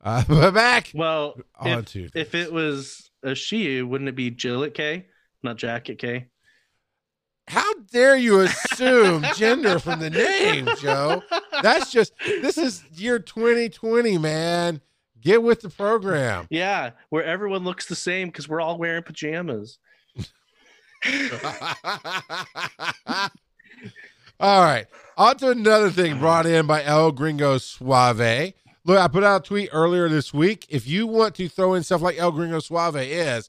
[0.02, 4.30] Uh, but back Well, on if, to if it was a she, wouldn't it be
[4.30, 5.06] Jillet K,
[5.42, 6.26] not Jacket K?
[7.48, 11.22] How dare you assume gender from the name, Joe?
[11.62, 14.82] That's just this is year 2020, man.
[15.20, 16.46] Get with the program.
[16.50, 19.78] Yeah, where everyone looks the same because we're all wearing pajamas.
[24.40, 24.86] All right.
[25.16, 28.52] On to another thing brought in by El Gringo Suave.
[28.84, 30.66] Look, I put out a tweet earlier this week.
[30.68, 33.48] If you want to throw in stuff like El Gringo Suave is,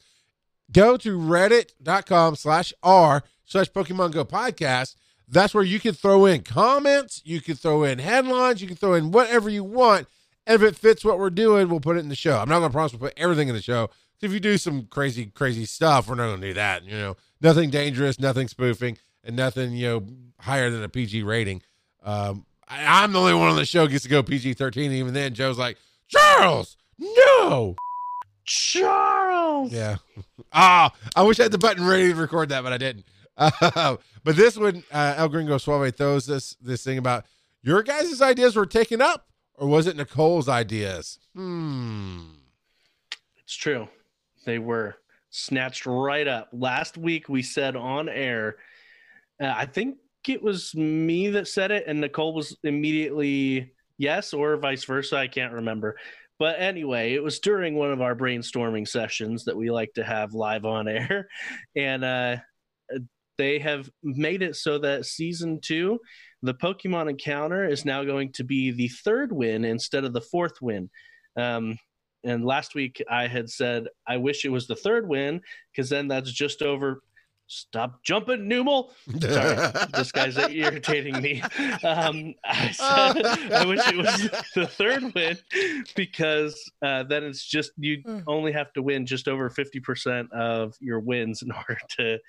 [0.71, 4.95] go to reddit.com slash r slash Pokemon Go podcast.
[5.27, 8.95] That's where you can throw in comments, you can throw in headlines, you can throw
[8.95, 10.07] in whatever you want.
[10.47, 12.37] And if it fits what we're doing, we'll put it in the show.
[12.37, 13.91] I'm not going to promise we'll put everything in the show.
[14.21, 16.83] If you do some crazy, crazy stuff, we're not going to do that.
[16.83, 20.07] You know, nothing dangerous, nothing spoofing, and nothing, you know,
[20.39, 21.61] higher than a PG rating.
[22.03, 24.91] Um, I, I'm the only one on the show gets to go PG 13.
[24.91, 25.77] Even then, Joe's like,
[26.08, 27.75] Charles, no.
[28.45, 29.71] Charles.
[29.71, 29.97] Yeah.
[30.51, 33.05] Ah, I wish I had the button ready to record that, but I didn't.
[33.38, 37.25] Uh, but this one, uh, El Gringo Suave throws this this thing about
[37.62, 41.19] your guys' ideas were taken up, or was it Nicole's ideas?
[41.36, 42.21] Hmm.
[43.38, 43.88] It's true.
[44.45, 44.95] They were
[45.30, 46.49] snatched right up.
[46.51, 48.57] Last week we said on air,
[49.39, 49.97] uh, I think
[50.30, 55.17] it was me that said it, and Nicole was immediately yes, or vice versa.
[55.17, 55.97] I can't remember.
[56.39, 60.34] But anyway, it was during one of our brainstorming sessions that we like to have
[60.34, 61.27] live on air.
[61.75, 62.38] And uh,
[63.38, 65.99] they have made it so that season two,
[66.41, 70.61] the Pokemon encounter is now going to be the third win instead of the fourth
[70.61, 70.89] win.
[71.36, 71.77] Um,
[72.23, 76.07] and last week I had said I wish it was the third win because then
[76.07, 77.01] that's just over.
[77.52, 78.91] Stop jumping, Numel.
[79.20, 81.41] Sorry, this guy's irritating me.
[81.84, 85.36] Um, I said I wish it was the third win
[85.95, 90.76] because uh, then it's just you only have to win just over fifty percent of
[90.80, 92.20] your wins in order to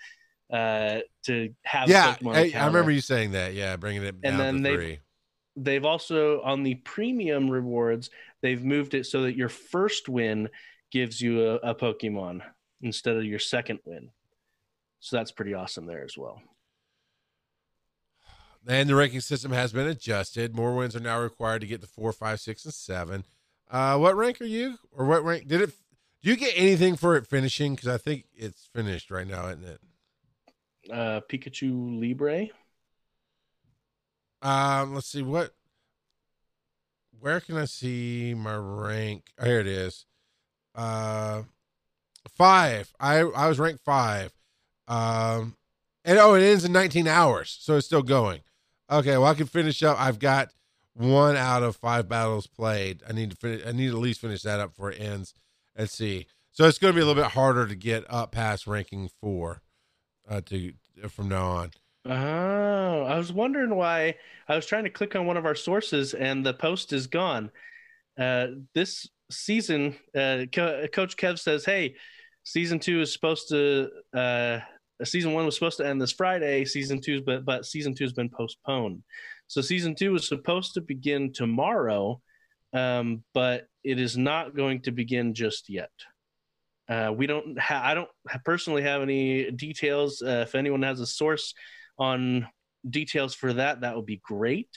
[0.57, 1.89] uh, to have.
[1.91, 3.53] yeah, Pokemon I, I remember you saying that.
[3.53, 4.99] Yeah, bringing it down And then to they- three.
[5.57, 8.09] they've also on the premium rewards
[8.41, 10.49] they've moved it so that your first win
[10.91, 12.41] gives you a, a pokemon
[12.81, 14.09] instead of your second win
[15.01, 16.41] so that's pretty awesome there as well
[18.67, 20.55] and the ranking system has been adjusted.
[20.55, 23.25] More wins are now required to get to four, five, six, and seven.
[23.71, 25.71] Uh, what rank are you, or what rank did it?
[26.23, 27.75] Do you get anything for it finishing?
[27.75, 29.81] Because I think it's finished right now, isn't it?
[30.93, 32.49] Uh, Pikachu Libre.
[34.43, 35.55] Um, let's see what.
[37.19, 39.27] Where can I see my rank?
[39.39, 40.07] Oh, here it is.
[40.75, 41.43] Uh,
[42.37, 42.93] five.
[42.99, 44.33] I I was ranked five.
[44.91, 45.57] Um,
[46.05, 48.41] and oh, it ends in 19 hours, so it's still going.
[48.91, 49.99] Okay, well I can finish up.
[50.01, 50.49] I've got
[50.95, 53.03] one out of five battles played.
[53.09, 53.63] I need to finish.
[53.65, 55.33] I need to at least finish that up before it ends.
[55.79, 56.27] Let's see.
[56.51, 59.63] So it's going to be a little bit harder to get up past ranking four,
[60.29, 60.73] uh, to
[61.09, 61.71] from now on.
[62.07, 64.17] Oh, I was wondering why.
[64.49, 67.53] I was trying to click on one of our sources and the post is gone.
[68.19, 71.95] Uh, this season, uh, Co- Coach Kev says, "Hey,
[72.43, 73.91] season two is supposed to.
[74.13, 74.59] Uh,
[75.05, 76.65] season one was supposed to end this Friday.
[76.65, 79.03] Season two's but but season two has been postponed.
[79.47, 82.21] So season two was supposed to begin tomorrow,
[82.73, 85.91] um, but it is not going to begin just yet."
[86.89, 87.59] Uh, we don't.
[87.59, 88.09] Ha- I don't
[88.45, 90.23] personally have any details.
[90.23, 91.55] Uh, if anyone has a source
[91.99, 92.49] on
[92.89, 94.69] details for that, that would be great.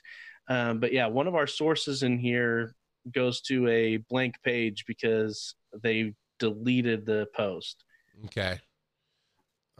[0.48, 2.76] Um, but yeah, one of our sources in here
[3.12, 7.84] goes to a blank page because they deleted the post.
[8.26, 8.60] Okay.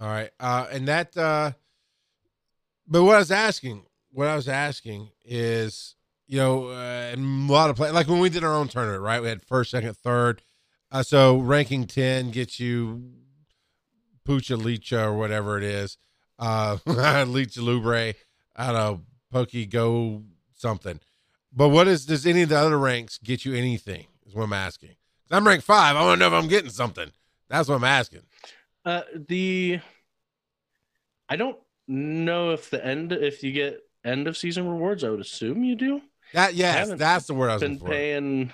[0.04, 0.32] All right.
[0.38, 1.52] Uh, and that, uh,
[2.86, 5.96] but what I was asking, what I was asking is,
[6.28, 9.02] you know, uh, and a lot of play, like when we did our own tournament,
[9.02, 9.22] right?
[9.22, 10.42] We had first, second, third.
[10.92, 13.14] Uh, so ranking 10 gets you
[14.28, 15.98] Pucha Licha or whatever it is.
[16.38, 18.16] Uh, Licha Lubre
[18.58, 20.24] out of Pokey Go
[20.54, 21.00] something.
[21.54, 24.08] But what is, does any of the other ranks get you anything?
[24.26, 24.96] Is what I'm asking.
[25.32, 25.96] I'm ranked five.
[25.96, 27.10] I want to know if I'm getting something.
[27.48, 28.24] That's what I'm asking.
[28.86, 29.80] Uh, the
[31.30, 31.58] I don't
[31.88, 35.04] know if the end if you get end of season rewards.
[35.04, 36.02] I would assume you do.
[36.34, 37.92] That yes, that's the word I was been looking for.
[37.92, 38.54] paying.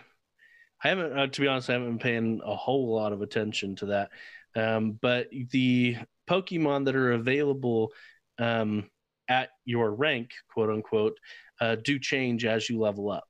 [0.84, 3.76] I haven't, uh, to be honest, I haven't been paying a whole lot of attention
[3.78, 4.10] to that.
[4.56, 5.98] Um, but the
[6.30, 7.92] Pokemon that are available
[8.38, 8.90] um,
[9.28, 11.18] at your rank, quote unquote,
[11.60, 13.28] uh, do change as you level up.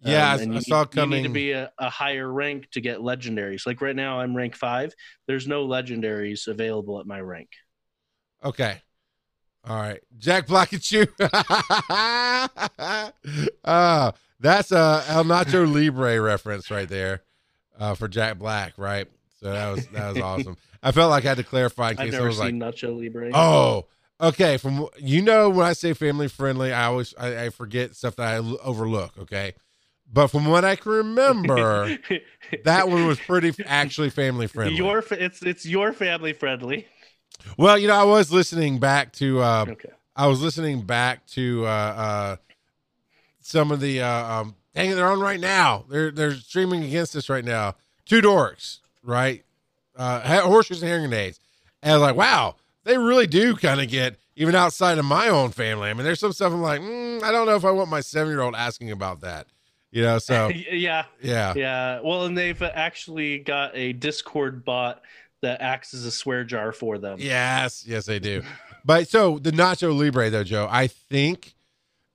[0.00, 2.70] Yeah, I- Um, I you, saw need- You need to be a, a higher rank
[2.70, 3.66] to get legendaries.
[3.66, 4.94] Like right now, I'm rank five.
[5.26, 7.50] There's no legendaries available at my rank.
[8.44, 8.80] Okay.
[9.64, 10.00] All right.
[10.18, 11.06] Jack Black and Chew.
[13.64, 17.22] uh, that's a El Nacho Libre reference right there
[17.78, 19.06] uh, for Jack Black, right?
[19.40, 20.56] So that was that was awesome.
[20.82, 22.74] I felt like I had to clarify in I've case never I was seen like,
[22.74, 23.30] Nacho Libre.
[23.34, 23.86] oh,
[24.20, 24.56] okay.
[24.56, 28.26] From you know when I say family friendly, I always I, I forget stuff that
[28.26, 29.18] I l- overlook.
[29.18, 29.52] Okay,
[30.10, 31.98] but from what I can remember,
[32.64, 34.76] that one was pretty actually family friendly.
[34.76, 36.86] Your fa- it's it's your family friendly.
[37.56, 39.90] Well, you know, I was listening back to uh, Okay.
[40.16, 42.36] I was listening back to uh, uh,
[43.40, 45.84] some of the uh, um, dang it, they're on right now.
[45.88, 47.76] They're they're streaming against us right now.
[48.04, 49.44] Two dorks, right?
[49.96, 51.40] Uh, horseshoes and hearing grenades.
[51.82, 55.28] And I was like, wow, they really do kind of get even outside of my
[55.28, 55.90] own family.
[55.90, 58.00] I mean, there's some stuff I'm like, mm, I don't know if I want my
[58.00, 59.46] seven year old asking about that.
[59.90, 62.00] You know, so yeah, yeah, yeah.
[62.02, 65.02] Well, and they've actually got a Discord bot
[65.42, 67.16] that acts as a swear jar for them.
[67.20, 68.42] Yes, yes, they do.
[68.82, 71.54] But so the Nacho Libre, though, Joe, I think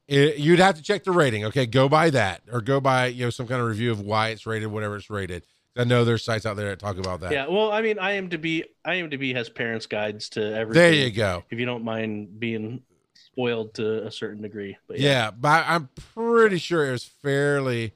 [0.07, 1.45] it, you'd have to check the rating.
[1.45, 4.30] Okay, go by that, or go by you know some kind of review of why
[4.30, 5.43] it's rated, whatever it's rated.
[5.78, 7.32] I know there's sites out there that talk about that.
[7.32, 10.82] Yeah, well, I mean, IMDb, IMDb has parents' guides to everything.
[10.82, 11.43] there you go.
[11.51, 12.82] If you don't mind being
[13.13, 17.03] spoiled to a certain degree, but Yeah, yeah, but I- I'm pretty sure it was
[17.03, 17.93] fairly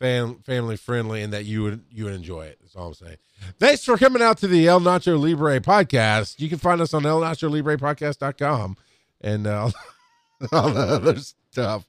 [0.00, 2.58] fam- family friendly, and that you would you would enjoy it.
[2.62, 3.16] That's all I'm saying.
[3.58, 6.40] Thanks for coming out to the El Nacho Libre podcast.
[6.40, 8.76] You can find us on El Nacho Libre podcast.com
[9.20, 9.70] and uh,
[10.52, 11.86] all the other stuff.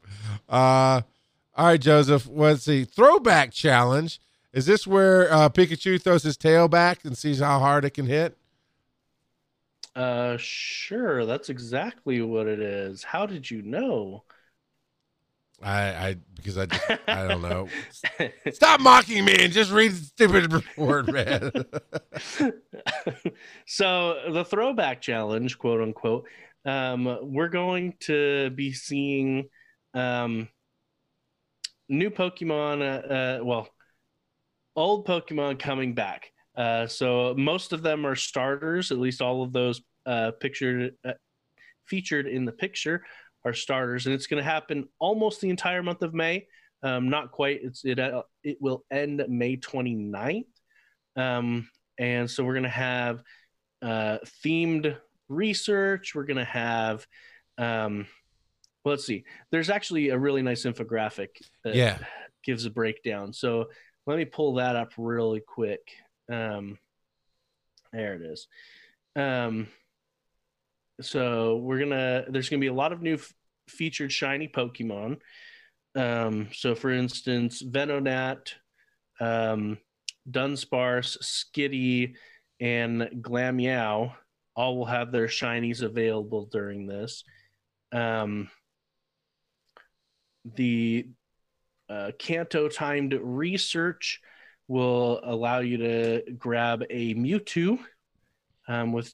[0.48, 1.02] Uh,
[1.56, 2.28] all right, Joseph.
[2.32, 2.84] Let's see.
[2.86, 4.20] Throwback challenge.
[4.54, 8.06] Is this where uh, Pikachu throws his tail back and sees how hard it can
[8.08, 8.38] hit?
[9.98, 13.04] uh, sure, that's exactly what it is.
[13.04, 14.24] How did you know?
[15.62, 17.68] I, I because I just, I don't know.
[18.51, 21.51] Stop mocking me and just read the stupid report, man.
[23.66, 26.28] so the throwback challenge, quote unquote,
[26.66, 29.49] um, we're going to be seeing
[29.93, 30.47] um,
[31.89, 32.82] new Pokemon.
[32.82, 33.68] Uh, uh, well,
[34.76, 36.32] old Pokemon coming back.
[36.55, 38.91] Uh, so most of them are starters.
[38.91, 41.14] At least all of those uh, pictured uh,
[41.86, 43.03] featured in the picture
[43.45, 46.47] are starters, and it's going to happen almost the entire month of May.
[46.83, 47.59] Um, not quite.
[47.63, 47.99] It's it.
[47.99, 50.45] Uh, it will end May 29th.
[51.15, 53.23] Um, and so we're going to have
[53.81, 54.95] uh, themed
[55.29, 56.13] research.
[56.13, 57.05] We're going to have
[57.57, 58.05] um,
[58.83, 59.25] well, let's see.
[59.51, 61.29] There's actually a really nice infographic
[61.63, 61.97] that Yeah.
[62.43, 63.33] gives a breakdown.
[63.33, 63.65] So
[64.05, 65.81] let me pull that up really quick.
[66.31, 66.77] Um,
[67.91, 68.47] there it is.
[69.15, 69.67] Um,
[71.02, 72.26] so we're gonna.
[72.30, 73.34] There's gonna be a lot of new f-
[73.68, 75.20] featured shiny Pokemon.
[75.95, 78.54] Um, so for instance, Venonat,
[79.20, 79.78] um,
[80.30, 82.16] Dunsparce, Skitty,
[82.60, 84.14] and Glameow
[84.56, 87.24] all will have their shinies available during this.
[87.91, 88.50] Um,
[90.56, 91.08] the
[91.89, 94.20] uh, Kanto timed research
[94.68, 97.80] will allow you to grab a Mewtwo
[98.68, 99.14] um, with,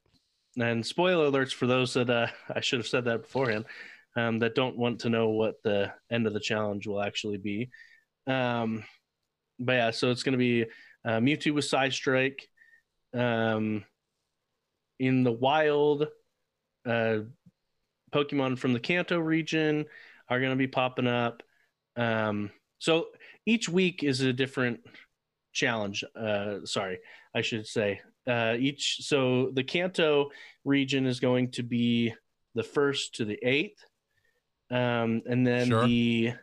[0.60, 3.66] and spoiler alerts for those that uh, I should have said that beforehand,
[4.16, 7.70] um, that don't want to know what the end of the challenge will actually be.
[8.28, 8.84] Um,
[9.60, 10.66] but yeah, so it's going to be
[11.06, 12.42] uh, Mewtwo with Psystrike.
[13.14, 13.84] Um,
[15.00, 16.08] in the wild,
[16.86, 17.20] uh,
[18.14, 19.86] Pokemon from the Kanto region
[20.30, 21.44] are going to be popping up.
[21.96, 23.08] Um, so
[23.46, 24.82] each week is a different
[25.52, 26.04] challenge.
[26.16, 27.00] Uh, sorry,
[27.36, 28.02] I should say.
[28.28, 30.30] Uh, each so the Kanto
[30.64, 32.14] region is going to be
[32.56, 33.84] the first to the eighth,
[34.72, 35.86] um, and then Sure.
[35.86, 36.34] the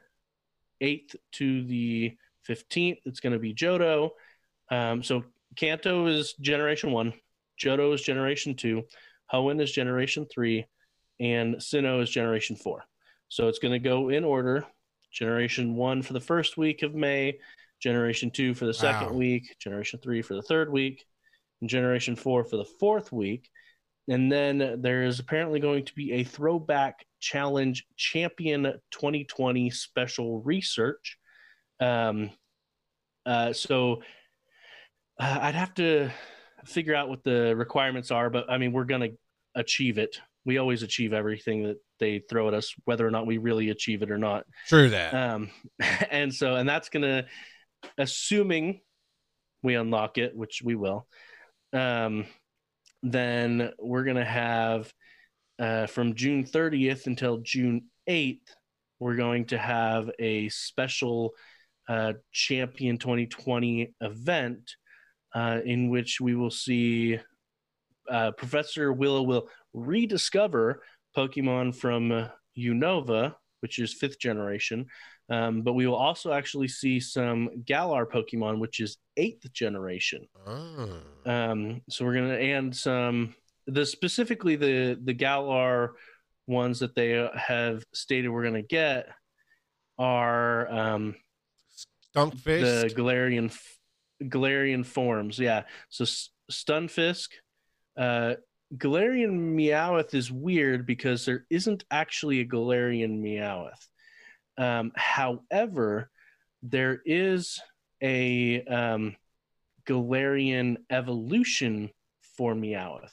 [0.80, 2.98] eighth to the fifteenth.
[3.06, 4.10] It's going to be Johto.
[4.70, 5.24] Um, so
[5.56, 7.12] Kanto is Generation One,
[7.62, 8.84] Johto is Generation Two,
[9.32, 10.66] Hoenn is Generation Three,
[11.18, 12.84] and Sinnoh is Generation Four.
[13.28, 14.66] So it's going to go in order.
[15.12, 17.38] Generation One for the first week of May,
[17.80, 19.16] Generation Two for the second Wow.
[19.18, 21.04] week, Generation Three for the third week,
[21.66, 23.48] Generation Four for the fourth week.
[24.08, 31.16] And then there is apparently going to be a throwback challenge champion 2020 special research.
[31.78, 32.30] Um,
[33.24, 34.02] uh, so
[35.18, 36.11] uh, I'd have to
[36.64, 39.16] figure out what the requirements are, but I mean, we're going to
[39.54, 40.18] achieve it.
[40.44, 44.02] We always achieve everything that they throw at us, whether or not we really achieve
[44.02, 44.44] it or not.
[44.66, 45.14] True that.
[45.14, 45.50] Um,
[46.11, 47.26] and so, and that's going to,
[47.98, 48.80] assuming
[49.62, 51.06] we unlock it, which we will,
[51.72, 52.26] um,
[53.02, 54.92] then we're going to have
[55.58, 58.40] uh, from June 30th until June 8th,
[58.98, 61.32] we're going to have a special
[61.88, 64.74] uh, Champion 2020 event
[65.34, 67.18] uh, in which we will see
[68.10, 70.82] uh, Professor Willow will rediscover
[71.16, 74.86] Pokemon from uh, Unova, which is fifth generation.
[75.30, 80.26] Um, but we will also actually see some Galar Pokemon, which is eighth generation.
[80.44, 81.00] Oh.
[81.24, 83.34] Um, so we're gonna and some
[83.66, 85.94] the specifically the the Galar
[86.48, 89.08] ones that they have stated we're gonna get
[89.98, 91.14] are um,
[92.16, 92.42] Skunkfish.
[92.42, 93.56] the Galarian
[94.22, 95.38] Galarian forms.
[95.38, 95.62] Yeah.
[95.90, 97.28] So S- Stunfisk,
[97.96, 98.34] uh,
[98.76, 103.86] Galarian Meowth is weird because there isn't actually a Galarian Meowth.
[104.59, 106.11] Um, however,
[106.62, 107.61] there is
[108.03, 109.16] a um,
[109.86, 111.90] Galarian evolution
[112.36, 113.12] for Meowth.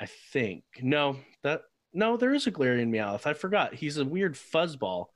[0.00, 0.64] I think.
[0.80, 1.62] No that
[1.92, 3.26] no there is a Galarian Meowth.
[3.26, 3.74] I forgot.
[3.74, 5.06] He's a weird fuzzball.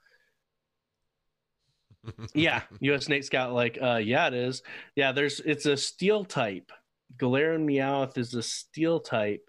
[2.35, 4.63] Yeah us nate scout like uh yeah it is.
[4.95, 6.71] Yeah there's it's a steel type.
[7.17, 9.49] Galarian meowth is a steel type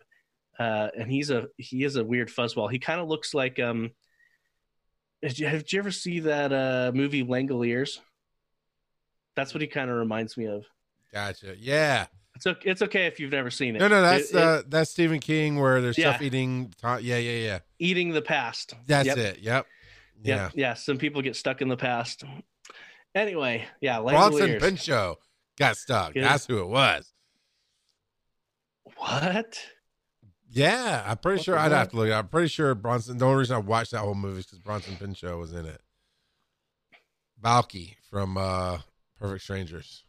[0.58, 2.72] uh and he's a he is a weird fuzzball.
[2.72, 3.92] He kind of looks like um
[5.30, 8.00] did you, have you ever see that uh movie langoliers
[9.36, 10.66] that's what he kind of reminds me of
[11.14, 11.56] Gotcha.
[11.58, 12.08] Yeah.
[12.36, 14.64] it's okay it's okay if you've never seen it No, no, that's It- it- uh,
[14.68, 16.12] that's Stephen King where there's Yeah.
[16.12, 16.74] stuff eating.
[16.84, 17.60] Yeah, yeah, yeah.
[17.80, 19.18] eating the past That's Yep.
[19.18, 19.40] it.
[19.40, 19.66] Yep.
[20.24, 20.36] Yeah.
[20.36, 22.24] yeah yeah some people get stuck in the past
[23.14, 25.18] anyway yeah Bronson Pinchot
[25.58, 26.14] got stuck.
[26.14, 27.12] That's who it was.
[28.98, 29.58] what
[30.56, 32.10] Yeah, I'm pretty What sure I'd have to look.
[32.10, 33.18] I'm pretty sure Bronson.
[33.18, 35.82] The only reason I watched that whole movie is because Bronson Pinchot was in it.
[37.40, 38.80] Balki from uh
[39.20, 40.06] Perfect Strangers.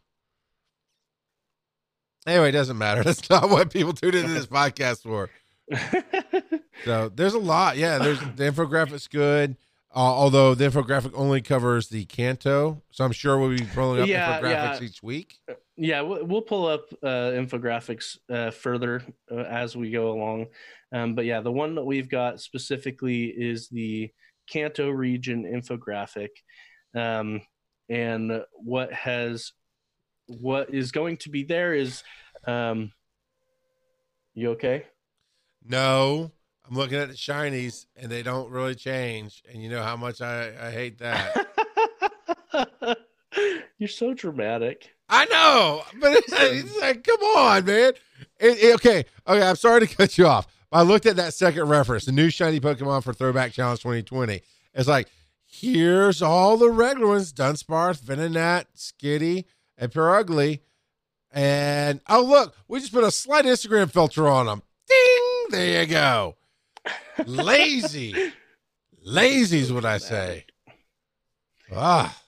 [2.25, 3.03] Anyway, it doesn't matter.
[3.03, 5.29] That's not what people tune into this podcast for.
[6.85, 7.75] So there's a lot.
[7.77, 9.57] Yeah, there's the infographic's good.
[9.97, 14.07] Uh, although the infographic only covers the Kanto, so I'm sure we'll be pulling up
[14.07, 14.87] Yeah, infographics yeah.
[14.87, 15.39] each week.
[15.75, 20.49] Yeah, we'll, we'll pull up uh, infographics uh, further uh, as we go along.
[20.93, 24.11] Um, but yeah, the one that we've got specifically is the
[24.47, 26.29] Kanto region infographic,
[26.95, 27.41] um,
[27.89, 29.51] and what has
[30.27, 32.03] what is going to be there is,
[32.45, 32.91] um,
[34.35, 34.85] you okay?
[35.65, 36.33] No,
[36.69, 39.41] I'm looking at the shinies, and they don't really change.
[39.51, 41.47] And you know how much I, I hate that.
[43.77, 44.91] You're so dramatic.
[45.09, 47.93] I know, but it's, it's like, come on, man.
[48.39, 49.47] It- it- okay, okay.
[49.47, 52.29] I'm sorry to cut you off, But I looked at that second reference, the new
[52.29, 54.41] shiny Pokemon for Throwback Challenge 2020.
[54.73, 55.07] It's like,
[55.45, 59.45] here's all the regular ones Dunsparce, Venonat, Skitty,
[59.77, 60.59] and Purugly.
[61.31, 64.63] And oh, look, we just put a slight Instagram filter on them.
[64.87, 65.45] Ding!
[65.51, 66.36] There you go.
[67.25, 68.33] Lazy.
[69.03, 70.45] Lazy is what I say.
[71.73, 72.21] Ah.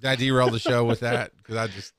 [0.00, 1.36] Did I derail the show with that?
[1.36, 1.92] Because I just,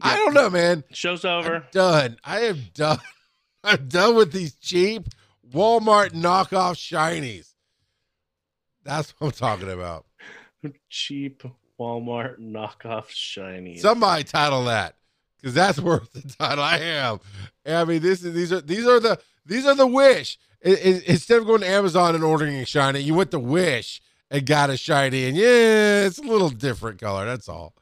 [0.00, 0.84] I don't know, man.
[0.92, 1.56] Show's over.
[1.56, 2.18] I'm done.
[2.22, 2.98] I am done.
[3.64, 5.08] I'm done with these cheap
[5.50, 7.54] Walmart knockoff shinies.
[8.84, 10.04] That's what I'm talking about.
[10.90, 11.42] Cheap
[11.80, 13.80] Walmart knockoff shinies.
[13.80, 14.97] Somebody title that
[15.40, 16.64] because that's worth the title.
[16.64, 17.20] I am.
[17.66, 20.38] I mean, this is these are these are the these are the wish.
[20.60, 24.02] It, it, instead of going to Amazon and ordering a shiny, you went to Wish
[24.30, 27.24] and got a shiny, and yeah, it's a little different color.
[27.24, 27.74] That's all.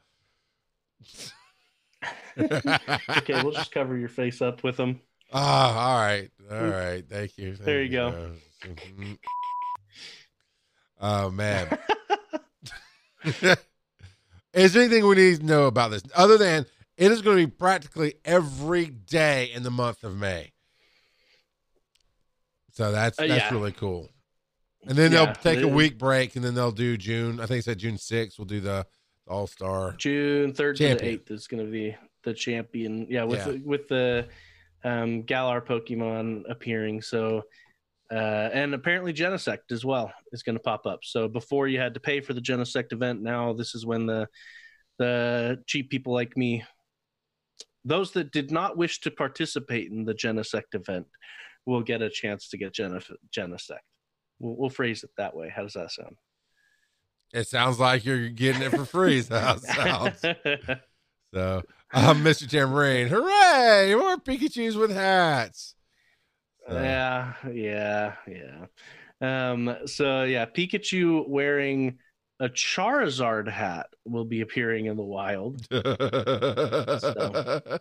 [2.39, 5.01] okay, we'll just cover your face up with them.
[5.33, 7.03] Ah, all right, all right.
[7.09, 7.55] Thank you.
[7.55, 8.31] Thank There you go.
[8.63, 9.17] Mhm.
[10.99, 11.77] Oh man.
[13.23, 13.39] is
[14.73, 16.65] there anything we need to know about this other than
[16.97, 20.51] it is going to be practically every day in the month of May?
[22.73, 23.53] So that's Uh, that's yeah.
[23.53, 24.09] really cool.
[24.87, 27.39] And then Yeah, they'll take a week break, and then they'll do June.
[27.39, 28.37] I think it said June sixth.
[28.37, 28.85] We'll do the
[29.27, 29.93] All Star.
[29.97, 33.07] June third to the eighth is going to be the champion.
[33.09, 33.51] Yeah, with Yeah.
[33.53, 34.27] The, with the
[34.83, 37.01] um, Galar Pokemon appearing.
[37.01, 37.43] So,
[38.11, 40.99] uh, and apparently Genesect as well is going to pop up.
[41.03, 44.29] So before you had to pay for the Genesect event, now this is when the
[44.99, 46.63] the cheap people like me,
[47.87, 51.07] those that did not wish to participate in the Genesect event,
[51.65, 52.99] will get a chance to get Gen-
[53.35, 53.79] Genesect.
[54.39, 55.51] We'll, we'll phrase it that way.
[55.53, 56.15] How does that sound?
[57.33, 59.17] It sounds like you're getting it for free.
[59.17, 60.25] is how it sounds.
[61.33, 61.61] So,
[61.93, 62.49] um, Mr.
[62.49, 63.93] Tambourine, hooray!
[63.95, 65.75] More Pikachu's with hats.
[66.67, 68.65] So, Yeah, yeah, yeah.
[69.51, 71.99] Um, so yeah, Pikachu wearing
[72.39, 75.65] a Charizard hat will be appearing in the wild.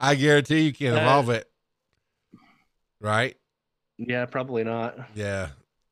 [0.00, 1.50] I guarantee you can't Uh, evolve it.
[3.00, 3.36] Right?
[3.98, 4.96] Yeah, probably not.
[5.14, 5.48] Yeah.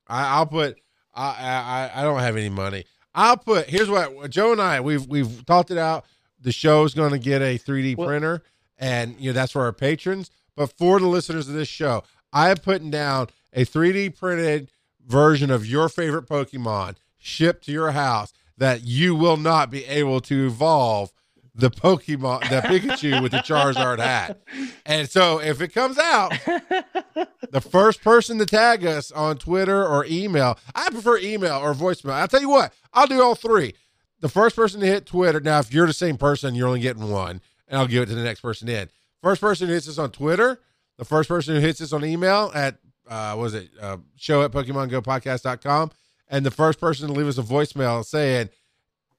[0.06, 0.78] I, I'll put.
[1.14, 2.84] I, I I don't have any money.
[3.14, 3.68] I'll put.
[3.68, 6.04] Here's what Joe and I we've we've talked it out.
[6.40, 8.42] The show's going to get a 3D Well- printer,
[8.78, 10.30] and you know that's for our patrons.
[10.56, 14.70] But for the listeners of this show, I am putting down a 3D printed
[15.06, 20.20] version of your favorite Pokemon shipped to your house that you will not be able
[20.22, 21.12] to evolve
[21.58, 24.40] the Pokemon, the Pikachu with the Charizard hat.
[24.86, 26.30] And so if it comes out,
[27.50, 32.12] the first person to tag us on Twitter or email, I prefer email or voicemail.
[32.12, 33.74] I'll tell you what, I'll do all three.
[34.20, 35.40] The first person to hit Twitter.
[35.40, 38.14] Now, if you're the same person, you're only getting one, and I'll give it to
[38.14, 38.88] the next person in.
[39.22, 40.60] First person who hits us on Twitter,
[40.96, 42.76] the first person who hits us on email at,
[43.08, 45.90] uh, what was it, uh, show at PokemonGoPodcast.com,
[46.28, 48.50] and the first person to leave us a voicemail saying,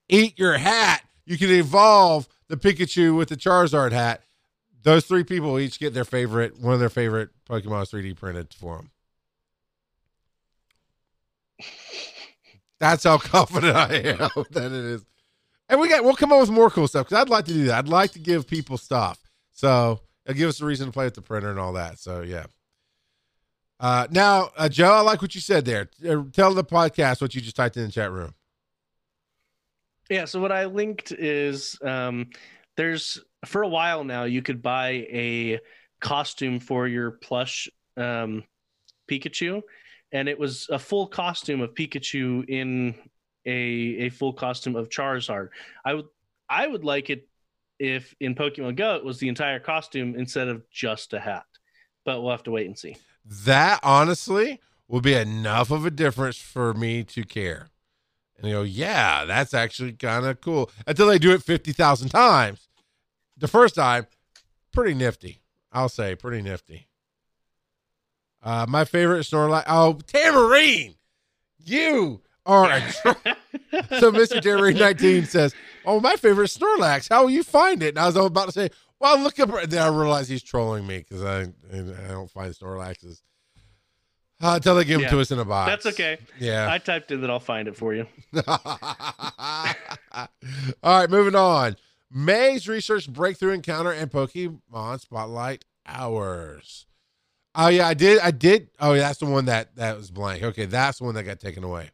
[0.08, 1.04] eat your hat.
[1.26, 4.24] You can evolve the Pikachu with the Charizard hat.
[4.82, 8.78] Those three people each get their favorite, one of their favorite Pokemon 3D printed for
[8.78, 8.92] them.
[12.80, 14.18] That's how confident I am
[14.52, 15.06] that it is.
[15.68, 17.66] And we got we'll come up with more cool stuff because I'd like to do
[17.66, 17.78] that.
[17.78, 19.20] I'd like to give people stuff.
[19.52, 22.00] So it'll give us a reason to play with the printer and all that.
[22.00, 22.46] So yeah.
[23.80, 25.90] Uh, now, uh, Joe, I like what you said there.
[26.08, 28.34] Uh, Tell the podcast what you just typed in the chat room.
[30.10, 32.30] Yeah, so what I linked is um,
[32.76, 35.60] there's for a while now you could buy a
[36.02, 38.44] costume for your plush um,
[39.10, 39.62] Pikachu,
[40.12, 42.96] and it was a full costume of Pikachu in
[43.46, 45.50] a a full costume of Charizard.
[45.86, 46.08] I would
[46.50, 47.28] I would like it
[47.78, 51.46] if in Pokemon Go it was the entire costume instead of just a hat,
[52.04, 52.98] but we'll have to wait and see.
[53.26, 57.70] That honestly will be enough of a difference for me to care.
[58.38, 60.72] And you go, yeah, that's actually kind of cool.
[60.88, 62.68] Until they do it 50,000 times.
[63.38, 64.08] The first time,
[64.72, 65.42] pretty nifty.
[65.72, 66.88] I'll say, pretty nifty.
[68.42, 69.64] Uh, my favorite Snorlax.
[69.68, 70.96] Oh, Tamarine!
[71.64, 72.80] You are a.
[72.92, 73.30] Tr-
[74.00, 74.42] so Mr.
[74.42, 75.54] Tamarine 19 says,
[75.86, 77.10] Oh, my favorite Snorlax.
[77.10, 77.90] How will you find it?
[77.90, 78.70] And I was about to say,
[79.00, 79.50] Well, look up.
[79.70, 83.22] Then I realize he's trolling me because I, I don't find Snorlaxes.
[84.42, 85.70] Uh, until they give them to us in a box.
[85.70, 86.18] That's okay.
[86.40, 86.72] Yeah.
[86.72, 88.08] I typed in that I'll find it for you.
[88.48, 88.58] All
[90.84, 91.76] right, moving on.
[92.12, 96.86] May's research breakthrough encounter and Pokemon Spotlight hours.
[97.56, 98.20] Oh yeah, I did.
[98.20, 98.70] I did.
[98.80, 100.44] Oh, yeah, that's the one that that was blank.
[100.44, 101.90] Okay, that's the one that got taken away.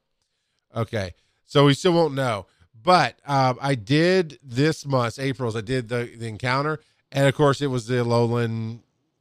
[0.75, 1.13] Okay,
[1.45, 2.45] so we still won't know.
[2.79, 5.55] But um, I did this month, April's.
[5.55, 6.81] I did the the encounter,
[7.11, 8.79] and of course, it was the Alolan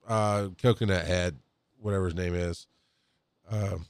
[0.09, 1.37] uh, coconut head,
[1.81, 2.67] whatever his name is.
[3.51, 3.87] Um,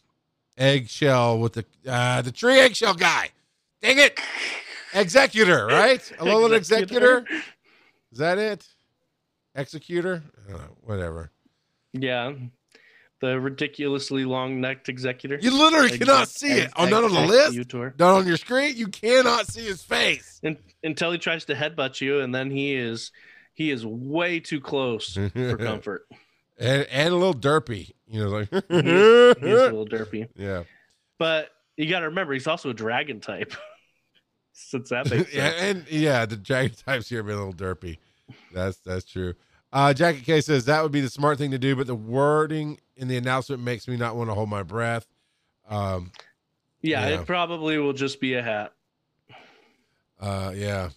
[0.59, 3.31] eggshell with the uh, the tree eggshell guy.
[3.83, 4.19] Dang it,
[4.93, 6.01] Exeggutor, right?
[6.19, 7.25] Alolan Exeggutor.
[7.25, 7.43] Exeggutor.
[8.13, 8.67] Is that it?
[9.57, 10.23] Exeggutor?
[10.49, 11.31] I whatever.
[11.93, 12.33] Yeah.
[13.21, 15.43] The ridiculously long necked Exeggutor.
[15.43, 16.65] You literally cannot Exec- see it.
[16.65, 17.57] ex- Oh, not on the list.
[17.57, 17.99] Exeggutor.
[17.99, 18.77] Not on your screen.
[18.77, 20.41] You cannot see his face.
[20.45, 23.13] Un- until he tries to headbutt you, and then he is
[23.55, 26.07] he is way too close for comfort.
[26.59, 27.93] and, and a little derpy.
[28.07, 30.29] You know, like he's, is, he is a little derpy.
[30.37, 30.65] yeah,
[31.19, 33.55] But you got to remember, he's also a dragon type.
[34.53, 35.35] Since that makes sense.
[35.35, 37.99] yeah, and yeah, the dragon types here have been a little derpy.
[38.53, 39.35] That's that's true.
[39.73, 42.79] Uh, Jackie K says that would be the smart thing to do, but the wording
[42.97, 45.07] in the announcement makes me not want to hold my breath.
[45.69, 46.13] Um,
[46.83, 47.21] yeah, Yeah.
[47.21, 48.73] it probably will just be a hat.
[50.21, 50.91] uh, yeah,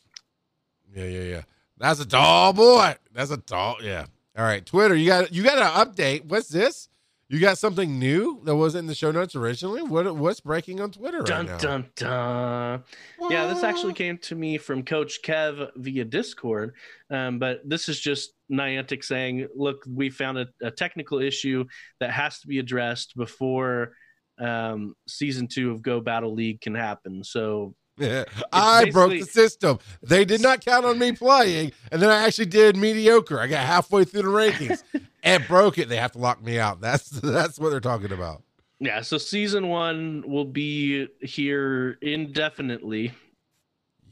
[0.95, 1.41] yeah, yeah, yeah.
[1.80, 2.95] That's a tall boy.
[3.13, 3.78] That's a tall.
[3.82, 4.05] Yeah.
[4.38, 4.95] All right, Twitter.
[4.95, 6.25] You got you got an update.
[6.25, 6.89] What's this?
[7.30, 9.82] You got something new that wasn't in the show notes originally.
[9.82, 11.57] What what's breaking on Twitter right Dun now?
[11.57, 12.84] dun dun.
[13.30, 16.75] Yeah, this actually came to me from Coach Kev via Discord.
[17.11, 21.65] Um, but this is just Niantic saying, look, we found a, a technical issue
[21.99, 23.91] that has to be addressed before
[24.39, 27.23] um, season two of Go Battle League can happen.
[27.25, 28.26] So, Yeah.
[28.54, 29.80] I broke the system.
[30.04, 33.39] They did not count on me playing, and then I actually did mediocre.
[33.39, 34.84] I got halfway through the rankings
[35.24, 35.89] and broke it.
[35.89, 36.80] They have to lock me out.
[36.80, 38.43] That's that's what they're talking about.
[38.80, 43.14] yeah, so season one will be here indefinitely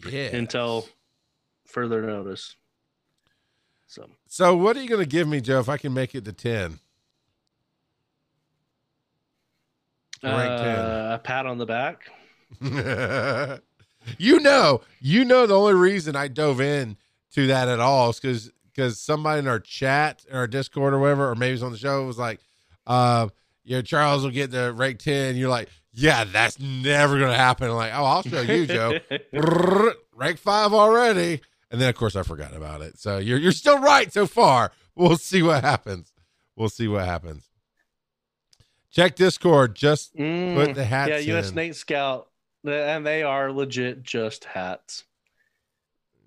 [0.09, 0.35] Yeah.
[0.35, 0.87] until
[1.65, 2.55] further notice.
[3.85, 6.25] So, so, what are you going to give me, Joe, if I can make it
[6.25, 6.79] to ten?
[10.23, 10.67] Rank 10.
[10.79, 12.09] uh, a pat on the back.
[14.17, 16.97] you know, you know the only reason I dove in
[17.33, 20.99] to that at all is because because somebody in our chat or our Discord or
[20.99, 22.39] whatever, or maybe it's on the show, was like,
[22.87, 23.29] uh,
[23.63, 25.37] you know, Charles will get the rank 10.
[25.37, 27.69] You're like, yeah, that's never gonna happen.
[27.69, 28.99] I'm like, oh, I'll show you, Joe.
[30.13, 31.41] Rank five already.
[31.71, 32.97] And then of course I forgot about it.
[32.99, 34.71] So you're you're still right so far.
[34.95, 36.13] We'll see what happens.
[36.55, 37.49] We'll see what happens.
[38.91, 39.75] Check Discord.
[39.75, 41.49] Just Mm, put the hats yeah, U.S.
[41.49, 41.55] in.
[41.55, 42.27] Nate Scout,
[42.67, 45.03] and they are legit just hats.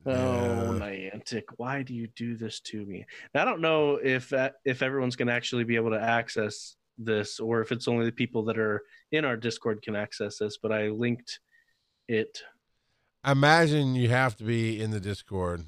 [0.07, 0.78] Oh, Yeah.
[0.78, 3.05] Niantic, why do you do this to me?
[3.34, 4.32] I don't know if
[4.64, 8.12] if everyone's going to actually be able to access this, or if it's only the
[8.12, 8.82] people that are
[9.12, 10.57] in our Discord can access this.
[10.57, 11.41] But I linked
[12.09, 12.43] it
[13.24, 15.64] I imagine you have to be in the Discord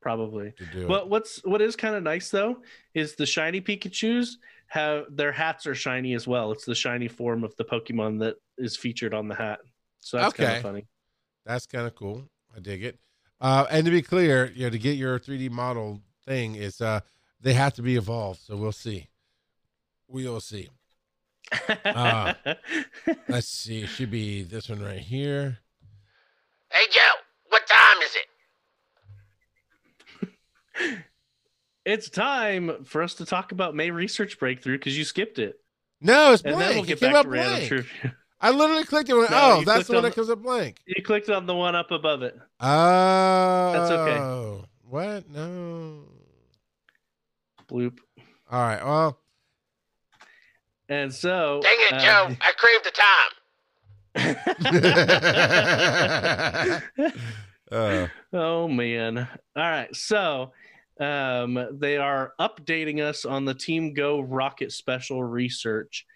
[0.00, 0.54] probably.
[0.72, 0.88] do it.
[0.88, 2.58] But what's what is kind of nice though
[2.94, 6.52] is the shiny Pikachu's have their hats are shiny as well.
[6.52, 9.60] It's the shiny form of the Pokemon that is featured on the hat.
[10.00, 10.56] So that's kind Okay.
[10.58, 10.86] of funny.
[11.46, 12.24] That's kind of cool.
[12.54, 12.98] I dig it.
[13.40, 17.00] Uh, and to be clear, you know, to get your 3D model thing is uh,
[17.40, 18.40] they have to be evolved.
[18.40, 19.08] So we'll see.
[20.08, 20.68] We will see.
[21.86, 22.36] Ah.
[23.28, 23.82] Let's see.
[23.82, 25.58] It should be this one right here.
[26.70, 27.00] Hey, Joe,
[27.48, 28.16] what time is
[30.82, 30.98] it?
[31.84, 35.60] it's time for us to talk about May research breakthrough because you skipped it,
[36.00, 38.16] No, it's and then we'll get came back up to random trivia.
[38.40, 39.12] I literally clicked it.
[39.12, 40.80] And went, No, oh, that's clicked the one on that comes up blank.
[40.86, 42.38] You clicked on the one up above it.
[42.60, 44.64] Oh, that's okay.
[44.88, 45.28] What?
[45.30, 46.04] No.
[47.70, 47.98] Bloop.
[48.50, 48.84] All right.
[48.84, 49.18] Well,
[50.88, 52.36] And so, Dang it, uh, Joe.
[52.40, 53.30] I craved the time.
[57.70, 59.18] uh, oh man.
[59.18, 59.94] All right.
[59.94, 60.50] So
[60.98, 66.06] um, they are updating us on the Team Go Rocket Special research.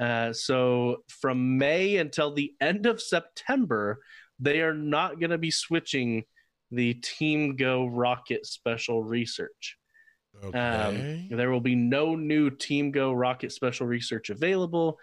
[0.00, 4.00] Uh, so from May until the end of September,
[4.38, 6.24] they are not going to be switching
[6.70, 9.76] the Team Go Rocket Special research.
[10.42, 11.28] okay.
[11.28, 14.98] Um, there will be no new Team Go Rocket Special research available.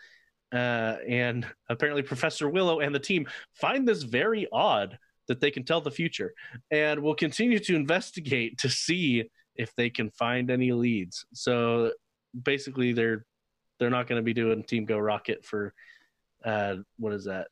[0.51, 5.65] Uh, and apparently, Professor Willow and the team find this very odd that they can
[5.65, 6.33] tell the future
[6.71, 11.25] and will continue to investigate to see if they can find any leads.
[11.33, 11.91] So
[12.43, 13.25] basically, they're
[13.79, 15.73] they're not going to be doing Team Go Rocket for
[16.43, 17.47] uh, what is that?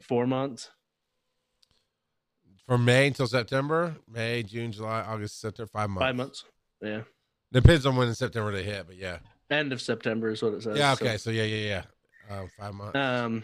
[0.00, 0.70] Four months.
[2.66, 6.06] From May until September, May, June, July, August, September, five months.
[6.06, 6.44] Five months.
[6.80, 7.02] Yeah.
[7.52, 9.18] Depends on when in September they hit, but yeah.
[9.50, 10.78] End of September is what it says.
[10.78, 10.92] Yeah.
[10.92, 11.18] Okay.
[11.18, 11.82] So, yeah, yeah,
[12.30, 12.36] yeah.
[12.36, 12.96] Um, five months.
[12.96, 13.42] Um,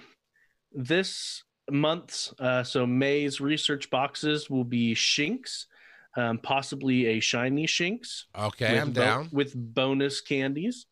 [0.72, 5.66] this month's uh, so May's research boxes will be Shinx,
[6.16, 8.24] um, possibly a shiny Shinx.
[8.38, 9.28] okay, I'm bo- down.
[9.32, 10.86] with bonus candies.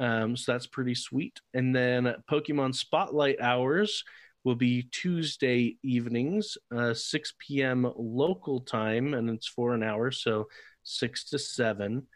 [0.00, 1.40] Um, so that's pretty sweet.
[1.54, 4.02] And then Pokemon Spotlight hours
[4.44, 7.92] will be Tuesday evenings, uh, 6 p.m.
[7.96, 10.48] local time, and it's for an hour, so
[10.82, 12.06] 6 to 7.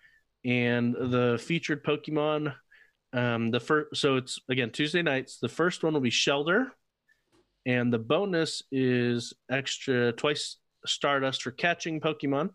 [0.44, 2.54] and the featured Pokemon.
[3.12, 5.38] Um, the first, so it's again Tuesday nights.
[5.38, 6.72] The first one will be Shelder,
[7.66, 10.56] and the bonus is extra twice
[10.86, 12.50] Stardust for catching Pokemon.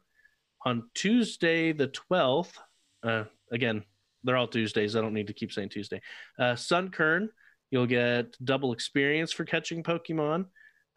[0.66, 2.58] On Tuesday the twelfth,
[3.04, 3.84] uh, again
[4.24, 4.96] they're all Tuesdays.
[4.96, 6.02] I don't need to keep saying Tuesday.
[6.38, 7.28] Uh, Sunkern,
[7.72, 10.46] you'll get double experience for catching Pokemon.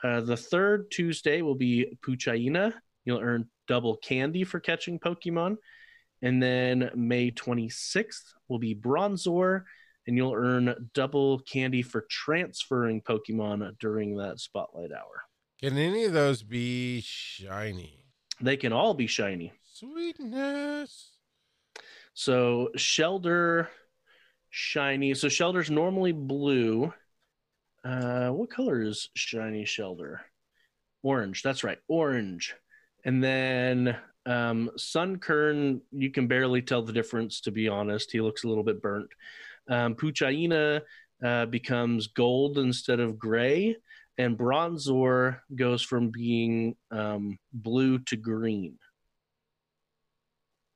[0.02, 2.72] Uh, the third Tuesday will be Poochyena.
[3.04, 5.56] You'll earn double candy for catching Pokemon.
[6.22, 9.64] And then May 26th will be Bronzor,
[10.06, 15.22] and you'll earn double candy for transferring Pokemon during that spotlight hour.
[15.60, 18.04] Can any of those be shiny?
[18.40, 19.52] They can all be shiny.
[19.72, 21.11] Sweetness.
[22.14, 23.68] So Shelder,
[24.50, 25.14] shiny.
[25.14, 26.92] So Shelder's normally blue.
[27.84, 30.20] Uh, what color is shiny Shelder?
[31.02, 31.42] Orange.
[31.42, 32.54] That's right, orange.
[33.04, 33.96] And then
[34.26, 37.40] um, Sunkern, you can barely tell the difference.
[37.42, 39.10] To be honest, he looks a little bit burnt.
[39.68, 40.82] Um, Poochyena
[41.24, 43.76] uh, becomes gold instead of gray,
[44.18, 48.78] and Bronzor goes from being um, blue to green.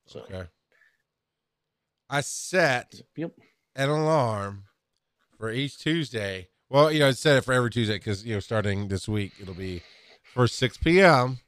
[0.07, 0.47] So, Okay.
[2.09, 3.31] I set yep.
[3.75, 4.63] an alarm
[5.37, 6.47] for each Tuesday.
[6.69, 9.33] Well, you know, I set it for every Tuesday because you know, starting this week,
[9.41, 9.83] it'll be
[10.33, 11.39] for six p.m.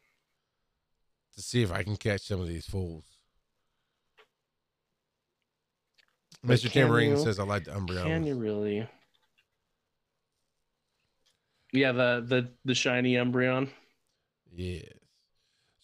[1.36, 3.06] to see if I can catch some of these fools.
[6.44, 6.72] But Mr.
[6.72, 8.04] Tambourine you- says I like the Umbreon.
[8.04, 8.88] Can you really?
[11.72, 13.70] Yeah, the the the shiny Umbreon.
[14.52, 14.99] Yes.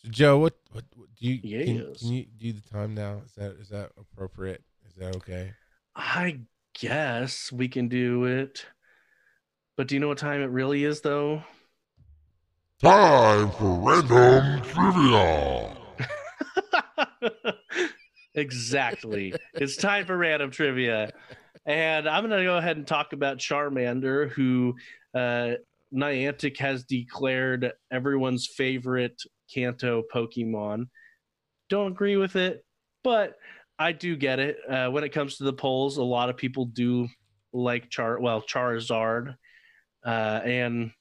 [0.06, 3.22] So Joe, what what, what do you can, can you do the time now?
[3.26, 4.62] Is that is that appropriate?
[4.88, 5.54] Is that okay?
[5.96, 6.42] I
[6.80, 8.66] guess we can do it.
[9.78, 11.42] But do you know what time it really is though?
[12.82, 15.76] Time for random trivia.
[18.36, 19.34] exactly.
[19.56, 21.12] it's time for random trivia.
[21.66, 24.76] And I'm going to go ahead and talk about Charmander, who
[25.16, 25.54] uh,
[25.92, 29.20] Niantic has declared everyone's favorite
[29.54, 30.88] Kanto Pokemon.
[31.70, 32.64] Don't agree with it,
[33.04, 33.36] but
[33.78, 34.58] I do get it.
[34.70, 37.08] Uh, when it comes to the polls, a lot of people do
[37.54, 39.36] like Char, well, Charizard.
[40.06, 40.92] Uh, and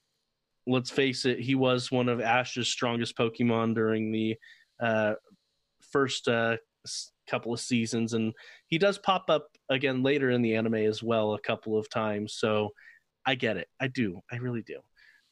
[0.67, 4.35] let's face it, he was one of Ash's strongest Pokemon during the
[4.81, 5.13] uh,
[5.91, 6.57] first uh,
[7.29, 8.33] couple of seasons, and
[8.67, 12.33] he does pop up again later in the anime as well a couple of times.
[12.33, 12.69] So
[13.25, 13.67] I get it.
[13.79, 14.19] I do.
[14.31, 14.79] I really do.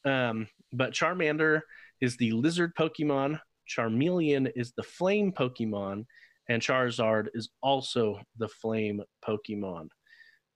[0.09, 1.61] Um, but Charmander
[2.01, 3.39] is the lizard Pokemon.
[3.67, 6.05] Charmeleon is the flame Pokemon,
[6.49, 9.87] and Charizard is also the flame Pokemon.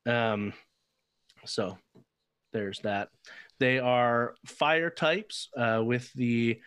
[0.05, 0.53] Um,
[1.45, 1.77] so
[2.53, 3.09] there's that.
[3.59, 6.59] They are fire types, uh, with the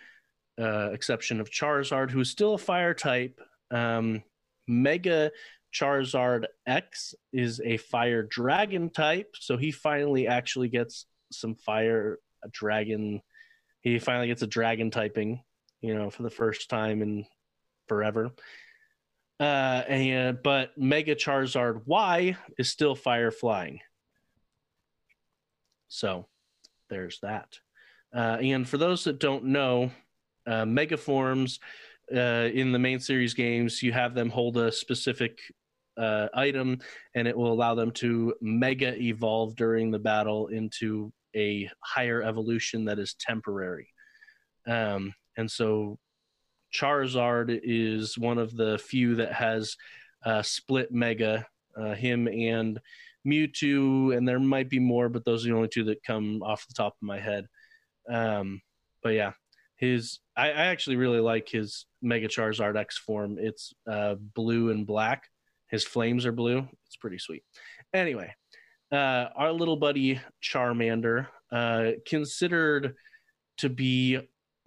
[0.60, 3.40] uh, exception of Charizard, who is still a fire type.
[3.70, 4.22] Um,
[4.66, 5.30] Mega
[5.72, 12.18] Charizard X is a fire dragon type, so he finally actually gets some fire
[12.50, 13.20] dragon.
[13.82, 15.42] He finally gets a dragon typing,
[15.80, 17.26] you know, for the first time in
[17.88, 18.30] forever.
[19.38, 23.80] Uh, and but Mega Charizard Y is still fire flying.
[25.88, 26.26] So
[26.90, 27.58] there's that.
[28.14, 29.90] Uh, and for those that don't know,
[30.46, 31.58] uh, mega forms
[32.14, 35.38] uh, in the main series games, you have them hold a specific
[35.96, 36.78] uh, item,
[37.14, 42.84] and it will allow them to mega evolve during the battle into a higher evolution
[42.86, 43.88] that is temporary.
[44.66, 45.98] Um, and so
[46.72, 49.76] Charizard is one of the few that has
[50.24, 51.46] uh, split mega.
[51.76, 52.80] Uh, him and
[53.26, 56.66] Mewtwo, and there might be more, but those are the only two that come off
[56.66, 57.46] the top of my head.
[58.08, 58.60] Um,
[59.02, 59.32] but yeah,
[59.76, 63.36] his I, I actually really like his Mega Charizard X form.
[63.38, 65.24] It's uh, blue and black.
[65.68, 66.68] His flames are blue.
[66.86, 67.44] It's pretty sweet.
[67.94, 68.34] Anyway,
[68.92, 72.94] uh, our little buddy Charmander, uh, considered
[73.58, 74.18] to be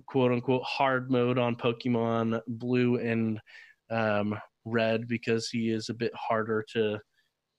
[0.05, 3.39] quote unquote hard mode on Pokemon Blue and
[3.89, 6.99] um, Red because he is a bit harder to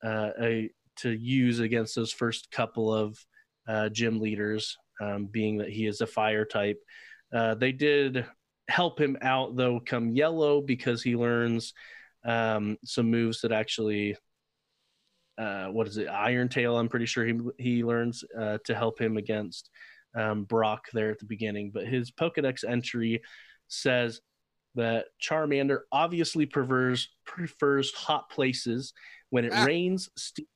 [0.04, 3.18] uh, a, to use against those first couple of
[3.66, 6.80] uh, gym leaders, um, being that he is a fire type.
[7.32, 8.26] Uh, they did
[8.68, 11.74] help him out though, come yellow because he learns
[12.24, 14.16] um, some moves that actually.
[15.36, 16.06] Uh, what is it?
[16.06, 16.78] Iron Tail.
[16.78, 19.68] I'm pretty sure he he learns uh, to help him against
[20.14, 21.70] um, Brock there at the beginning.
[21.72, 23.20] But his Pokedex entry
[23.68, 24.20] says
[24.76, 28.92] that Charmander obviously prefers prefers hot places
[29.30, 29.64] when it Ah.
[29.64, 30.08] rains.
[30.16, 30.48] St-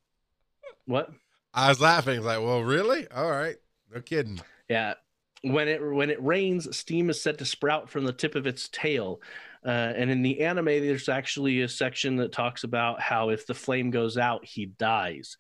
[0.87, 1.11] what?
[1.55, 2.23] I was laughing.
[2.23, 3.09] Like, well, really?
[3.09, 3.57] All right.
[3.93, 4.41] No kidding.
[4.69, 4.95] Yeah.
[5.43, 8.69] When it when it rains, steam is said to sprout from the tip of its
[8.69, 9.21] tail.
[9.65, 13.55] Uh, and in the anime, there's actually a section that talks about how if the
[13.55, 15.37] flame goes out, he dies.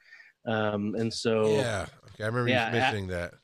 [0.47, 1.87] Um, and so, Yeah.
[2.14, 3.35] Okay, I remember Yeah, mentioning that.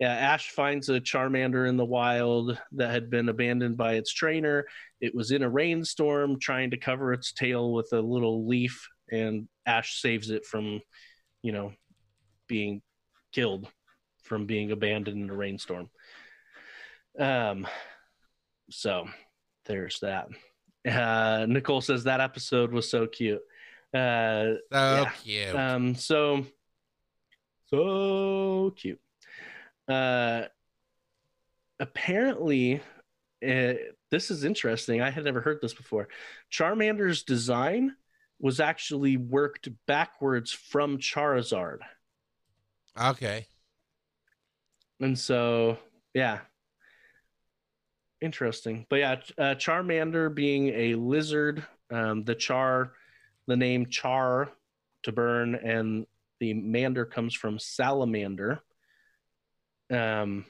[0.00, 4.66] yeah, Ash finds a Charmander in the wild that had been abandoned by its trainer.
[5.00, 9.48] It was in a rainstorm trying to cover its tail with a little leaf, and
[9.66, 10.80] Ash saves it from,
[11.42, 11.72] you know,
[12.46, 12.82] being
[13.32, 13.68] killed
[14.22, 15.90] from being abandoned in a rainstorm.
[17.18, 17.66] Um,
[18.70, 19.08] so
[19.68, 20.28] there's that.
[20.88, 23.42] Uh, Nicole says that episode was so cute.
[23.94, 25.10] Uh, So Yeah.
[25.22, 25.54] cute.
[25.54, 26.46] um, so
[27.66, 29.00] so cute.
[29.86, 30.44] Uh,
[31.80, 32.80] apparently,
[33.46, 33.74] uh,
[34.10, 35.00] this is interesting.
[35.00, 36.08] I had never heard this before.
[36.50, 37.94] Charmander's design
[38.40, 41.78] was actually worked backwards from Charizard,
[42.98, 43.46] okay.
[45.00, 45.78] and so
[46.14, 46.40] yeah,
[48.20, 48.86] interesting.
[48.88, 52.92] But yeah, uh, Charmander being a lizard, um, the Char,
[53.46, 54.50] the name Char
[55.04, 56.06] to burn, and
[56.40, 58.60] the Mander comes from salamander.
[59.90, 60.44] Um,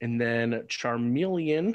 [0.00, 1.74] and then Charmeleon,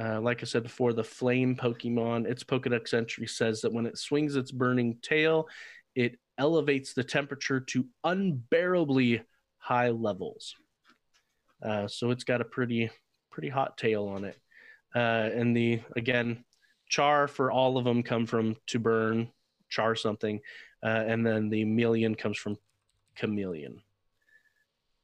[0.00, 3.98] uh, like I said before, the flame Pokemon, its Pokedex entry says that when it
[3.98, 5.48] swings its burning tail,
[5.94, 9.22] it elevates the temperature to unbearably
[9.58, 10.56] high levels.
[11.62, 12.90] Uh, so it's got a pretty
[13.32, 14.38] pretty hot tail on it.
[14.94, 16.44] Uh, and the again,
[16.88, 19.30] char for all of them come from to burn,
[19.70, 20.40] char something,
[20.84, 22.58] uh, and then the meleon comes from
[23.16, 23.80] chameleon.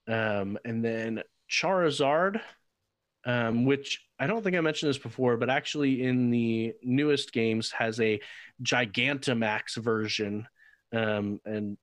[0.06, 2.40] Um, and then Charizard,
[3.24, 7.70] um, which I don't think I mentioned this before, but actually in the newest games
[7.72, 8.20] has a
[8.62, 10.46] Gigantamax version,
[10.92, 11.78] um, and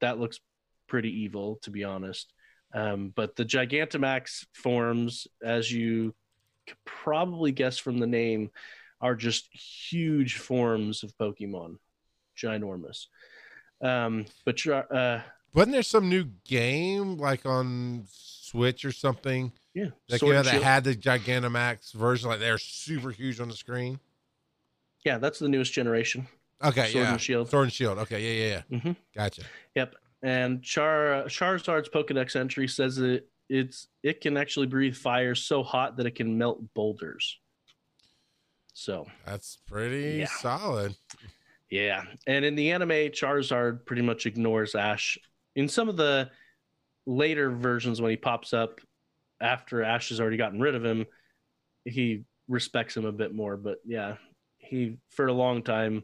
[0.00, 0.40] that looks
[0.86, 2.32] pretty evil to be honest.
[2.76, 6.14] Um, but the Gigantamax forms, as you
[6.66, 8.50] could probably guess from the name,
[9.00, 11.78] are just huge forms of Pokemon,
[12.36, 13.06] ginormous.
[13.80, 15.20] Um, but uh,
[15.54, 19.52] Wasn't there some new game like on Switch or something?
[19.74, 23.48] yeah, Like Sword you know, that had the Gigantamax version, like they're super huge on
[23.48, 24.00] the screen.
[25.04, 26.28] yeah, that's the newest generation.
[26.62, 27.12] Okay, Sword yeah.
[27.12, 27.48] and Shield.
[27.50, 27.98] Sword and Shield.
[28.00, 28.78] Okay, yeah, yeah, yeah.
[28.80, 28.96] Mhm.
[29.14, 29.42] Gotcha.
[30.22, 35.96] And Char Charizard's Pokedex entry says that it's it can actually breathe fire so hot
[35.98, 37.38] that it can melt boulders.
[38.72, 40.26] So That's pretty Yeah.
[40.26, 40.94] solid.
[41.70, 45.16] yeah, and in the anime, Charizard pretty much ignores Ash.
[45.54, 46.30] In some of the
[47.06, 48.80] later versions, when he pops up
[49.40, 51.06] after Ash has already gotten rid of him,
[51.84, 53.56] he respects him a bit more.
[53.56, 54.16] But yeah,
[54.58, 56.02] he for a long time,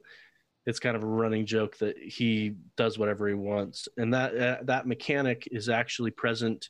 [0.67, 4.59] it's kind of a running joke that he does whatever he wants, and that uh,
[4.65, 6.69] that mechanic is actually present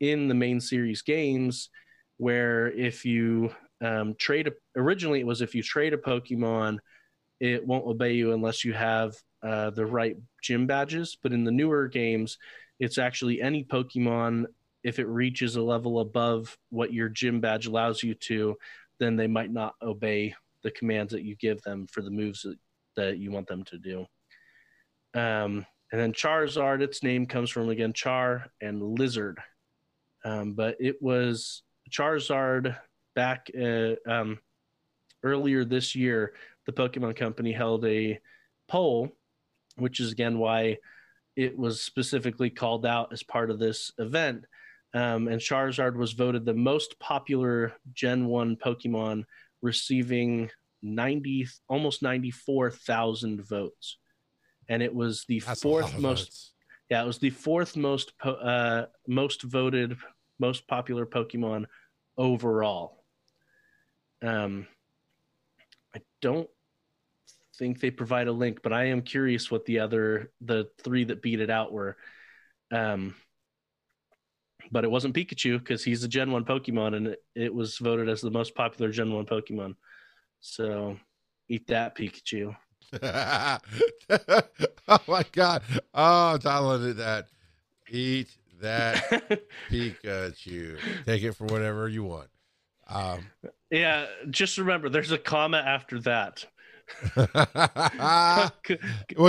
[0.00, 1.70] in the main series games,
[2.18, 6.78] where if you um, trade a, originally it was if you trade a Pokemon,
[7.40, 11.16] it won't obey you unless you have uh, the right gym badges.
[11.22, 12.38] But in the newer games,
[12.78, 14.46] it's actually any Pokemon
[14.84, 18.56] if it reaches a level above what your gym badge allows you to,
[18.98, 22.56] then they might not obey the commands that you give them for the moves that,
[22.96, 24.06] that you want them to do.
[25.14, 29.38] Um, and then Charizard, its name comes from again Char and Lizard.
[30.24, 32.76] Um, but it was Charizard
[33.14, 34.38] back uh, um,
[35.22, 36.32] earlier this year.
[36.66, 38.18] The Pokemon Company held a
[38.68, 39.10] poll,
[39.76, 40.78] which is again why
[41.36, 44.44] it was specifically called out as part of this event.
[44.94, 49.24] Um, and Charizard was voted the most popular Gen 1 Pokemon,
[49.62, 50.50] receiving
[50.82, 53.98] 90, almost 94,000 votes.
[54.68, 56.52] And it was the That's fourth most votes.
[56.90, 59.96] yeah, it was the fourth most po- uh, most voted,
[60.38, 61.66] most popular Pokemon
[62.16, 63.04] overall.
[64.22, 64.66] Um,
[65.94, 66.48] I don't
[67.58, 71.22] think they provide a link, but I am curious what the other the three that
[71.22, 71.96] beat it out were.
[72.70, 73.14] Um,
[74.70, 78.08] but it wasn't Pikachu because he's a Gen One Pokemon, and it, it was voted
[78.08, 79.74] as the most popular Gen One Pokemon.
[80.42, 80.98] So,
[81.48, 82.54] eat that, Pikachu.
[83.02, 85.62] oh my god!
[85.94, 87.28] Oh, Tyler did that.
[87.88, 88.28] Eat
[88.60, 89.40] that
[89.70, 90.78] Pikachu.
[91.06, 92.28] Take it for whatever you want.
[92.88, 93.20] Um,
[93.70, 96.44] yeah, just remember, there's a comma after that.
[97.16, 98.50] well,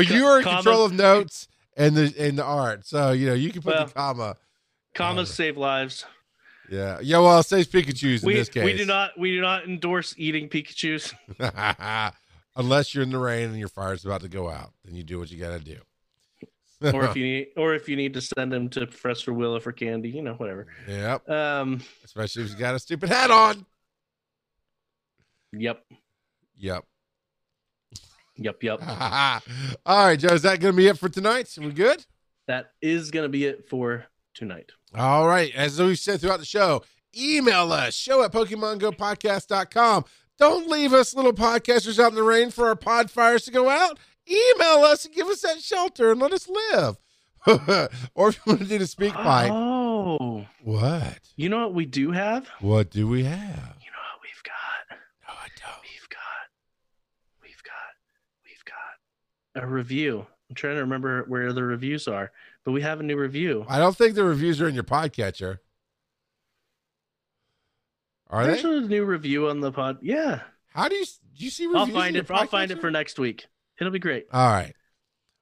[0.01, 1.47] you are in Comma- control of notes
[1.77, 4.35] and the and the art, so you know you can put Well, the comma.
[4.95, 6.05] Commas Uh, save lives.
[6.73, 7.19] Yeah, yeah.
[7.19, 8.65] Well, it says Pikachu's in We this case.
[8.65, 11.13] we do not we do not endorse eating Pikachu's.
[12.55, 15.19] Unless you're in the rain and your fire's about to go out, then you do
[15.19, 15.77] what you got to do.
[16.93, 19.71] or if you need or if you need to send him to Professor Willow for
[19.71, 20.65] candy, you know, whatever.
[20.87, 21.29] Yep.
[21.29, 23.65] Um, Especially if he's got a stupid hat on.
[25.51, 25.83] Yep.
[26.57, 26.85] Yep.
[28.37, 28.63] Yep.
[28.63, 28.81] Yep.
[29.85, 30.33] All right, Joe.
[30.33, 31.55] Is that going to be it for tonight?
[31.59, 32.03] Are we good?
[32.47, 34.71] that is going to be it for tonight.
[34.95, 35.53] All right.
[35.55, 36.83] As we said throughout the show,
[37.17, 40.05] email us, show at PokemonGoPodcast.com.
[40.39, 43.69] Don't leave us little podcasters out in the rain for our pod fires to go
[43.69, 43.97] out.
[44.29, 46.97] Email us and give us that shelter and let us live.
[48.15, 49.51] or if you want to do the speak pipe.
[49.53, 51.19] Oh, What?
[51.35, 52.47] you know what we do have?
[52.61, 53.39] What do we have?
[53.39, 54.97] You know what we've got?
[55.27, 55.81] No, I don't.
[55.83, 56.47] We've got,
[57.41, 57.93] we've got,
[58.45, 60.25] we've got a review.
[60.49, 62.31] I'm trying to remember where the reviews are,
[62.65, 63.65] but we have a new review.
[63.67, 65.59] I don't think the reviews are in your podcatcher.
[68.29, 68.77] Are There's they?
[68.77, 69.99] a new review on the pod.
[70.01, 71.89] Yeah, How do you do you see reviews?
[71.89, 72.31] I'll find it.
[72.31, 73.45] I'll find it for next week.
[73.79, 74.25] It'll be great.
[74.31, 74.73] All right.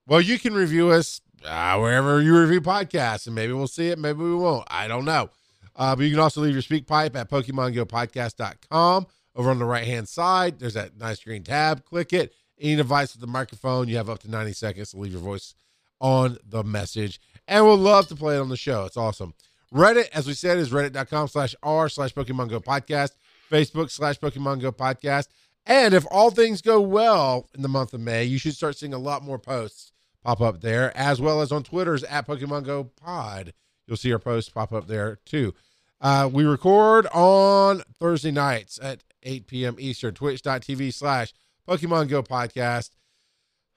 [0.07, 3.99] Well, you can review us uh, wherever you review podcasts, and maybe we'll see it,
[3.99, 4.67] maybe we won't.
[4.69, 5.29] I don't know.
[5.75, 9.07] Uh, but you can also leave your speak pipe at PokemonGoPodcast.com.
[9.33, 11.85] Over on the right hand side, there's that nice green tab.
[11.85, 12.33] Click it.
[12.59, 15.55] Any device with a microphone, you have up to 90 seconds to leave your voice
[16.01, 17.21] on the message.
[17.47, 18.83] And we'll love to play it on the show.
[18.85, 19.33] It's awesome.
[19.73, 23.11] Reddit, as we said, is reddit.com slash r slash Pokemon Go podcast,
[23.49, 25.27] Facebook slash Pokemon Go podcast.
[25.65, 28.93] And if all things go well in the month of May, you should start seeing
[28.93, 29.93] a lot more posts
[30.23, 33.53] pop up there, as well as on Twitter's at Pokemon Go Pod.
[33.87, 35.53] You'll see our posts pop up there too.
[35.99, 39.75] Uh, we record on Thursday nights at 8 p.m.
[39.79, 41.33] Eastern, twitch.tv slash
[41.67, 42.89] Pokemon Go Podcast.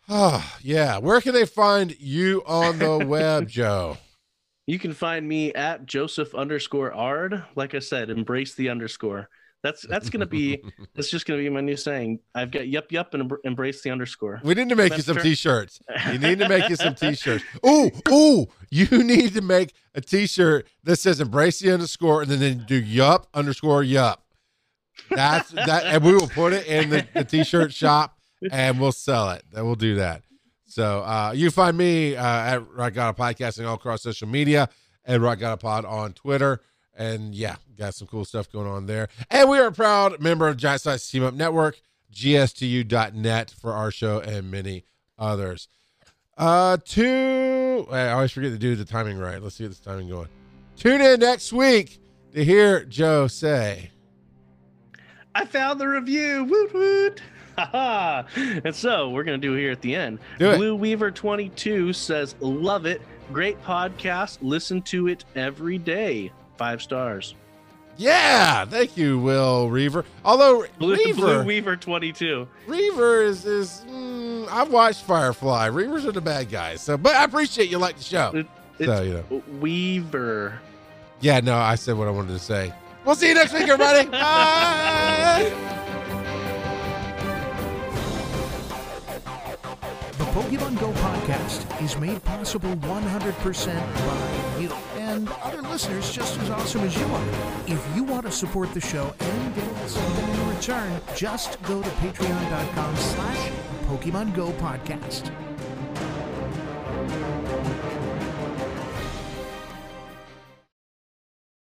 [0.09, 0.99] Oh, yeah.
[0.99, 3.99] Where can they find you on the web, Joe?
[4.67, 7.45] You can find me at Joseph underscore Ard.
[7.55, 9.29] Like I said, embrace the underscore.
[9.63, 10.63] That's that's gonna be
[10.95, 12.21] that's just gonna be my new saying.
[12.35, 14.41] I've got yup yup and embrace the underscore.
[14.45, 15.81] We need to make you some t-shirts.
[16.13, 17.43] You need to make you some t-shirts.
[17.67, 22.41] Ooh, ooh, you need to make a t-shirt that says embrace the underscore and then,
[22.41, 24.23] then do yup underscore yup.
[25.11, 28.19] That's that and we will put it in the, the t-shirt shop
[28.51, 29.45] and we'll sell it.
[29.53, 30.23] Then we'll do that.
[30.67, 34.69] So uh you find me uh at Rock Gotta Podcasting all across social media
[35.05, 36.61] and Rock Gotta Pod on Twitter.
[36.97, 39.09] And yeah, got some cool stuff going on there.
[39.31, 41.81] And we are a proud member of Giant Size Team Up Network,
[42.13, 44.85] gstu.net for our show and many
[45.19, 45.69] others.
[46.37, 49.41] Uh, two, I always forget to do the timing right.
[49.41, 50.29] Let's see this timing going.
[50.77, 52.01] Tune in next week
[52.33, 53.91] to hear Joe say,
[55.35, 56.45] I found the review.
[56.45, 57.21] Woot woot.
[58.65, 60.19] And so we're gonna do here at the end.
[60.39, 63.01] Blue Weaver 22 says, Love it.
[63.33, 64.39] Great podcast.
[64.43, 66.31] Listen to it every day.
[66.57, 67.35] Five stars.
[67.97, 70.05] Yeah, thank you, Will Reaver.
[70.25, 72.49] Although Blue, Reaver, Blue Weaver 22.
[72.67, 75.69] Reaver is is mm, I've watched Firefly.
[75.71, 76.81] Reavers are the bad guys.
[76.83, 78.33] So, but I appreciate you like the show.
[78.35, 78.47] It-
[78.85, 80.59] So you know, Weaver.
[81.21, 82.73] yeah, no, I said what I wanted to say.
[83.05, 84.09] We'll see you next week, everybody.
[84.11, 86.01] Bye.
[90.35, 93.67] Pokemon Go podcast is made possible 100%
[94.05, 94.69] by you
[94.99, 97.25] and other listeners just as awesome as you are.
[97.69, 101.89] If you want to support the show and get something in return, just go to
[101.89, 103.53] patreon.com slash
[103.87, 105.31] Pokemon Go podcast.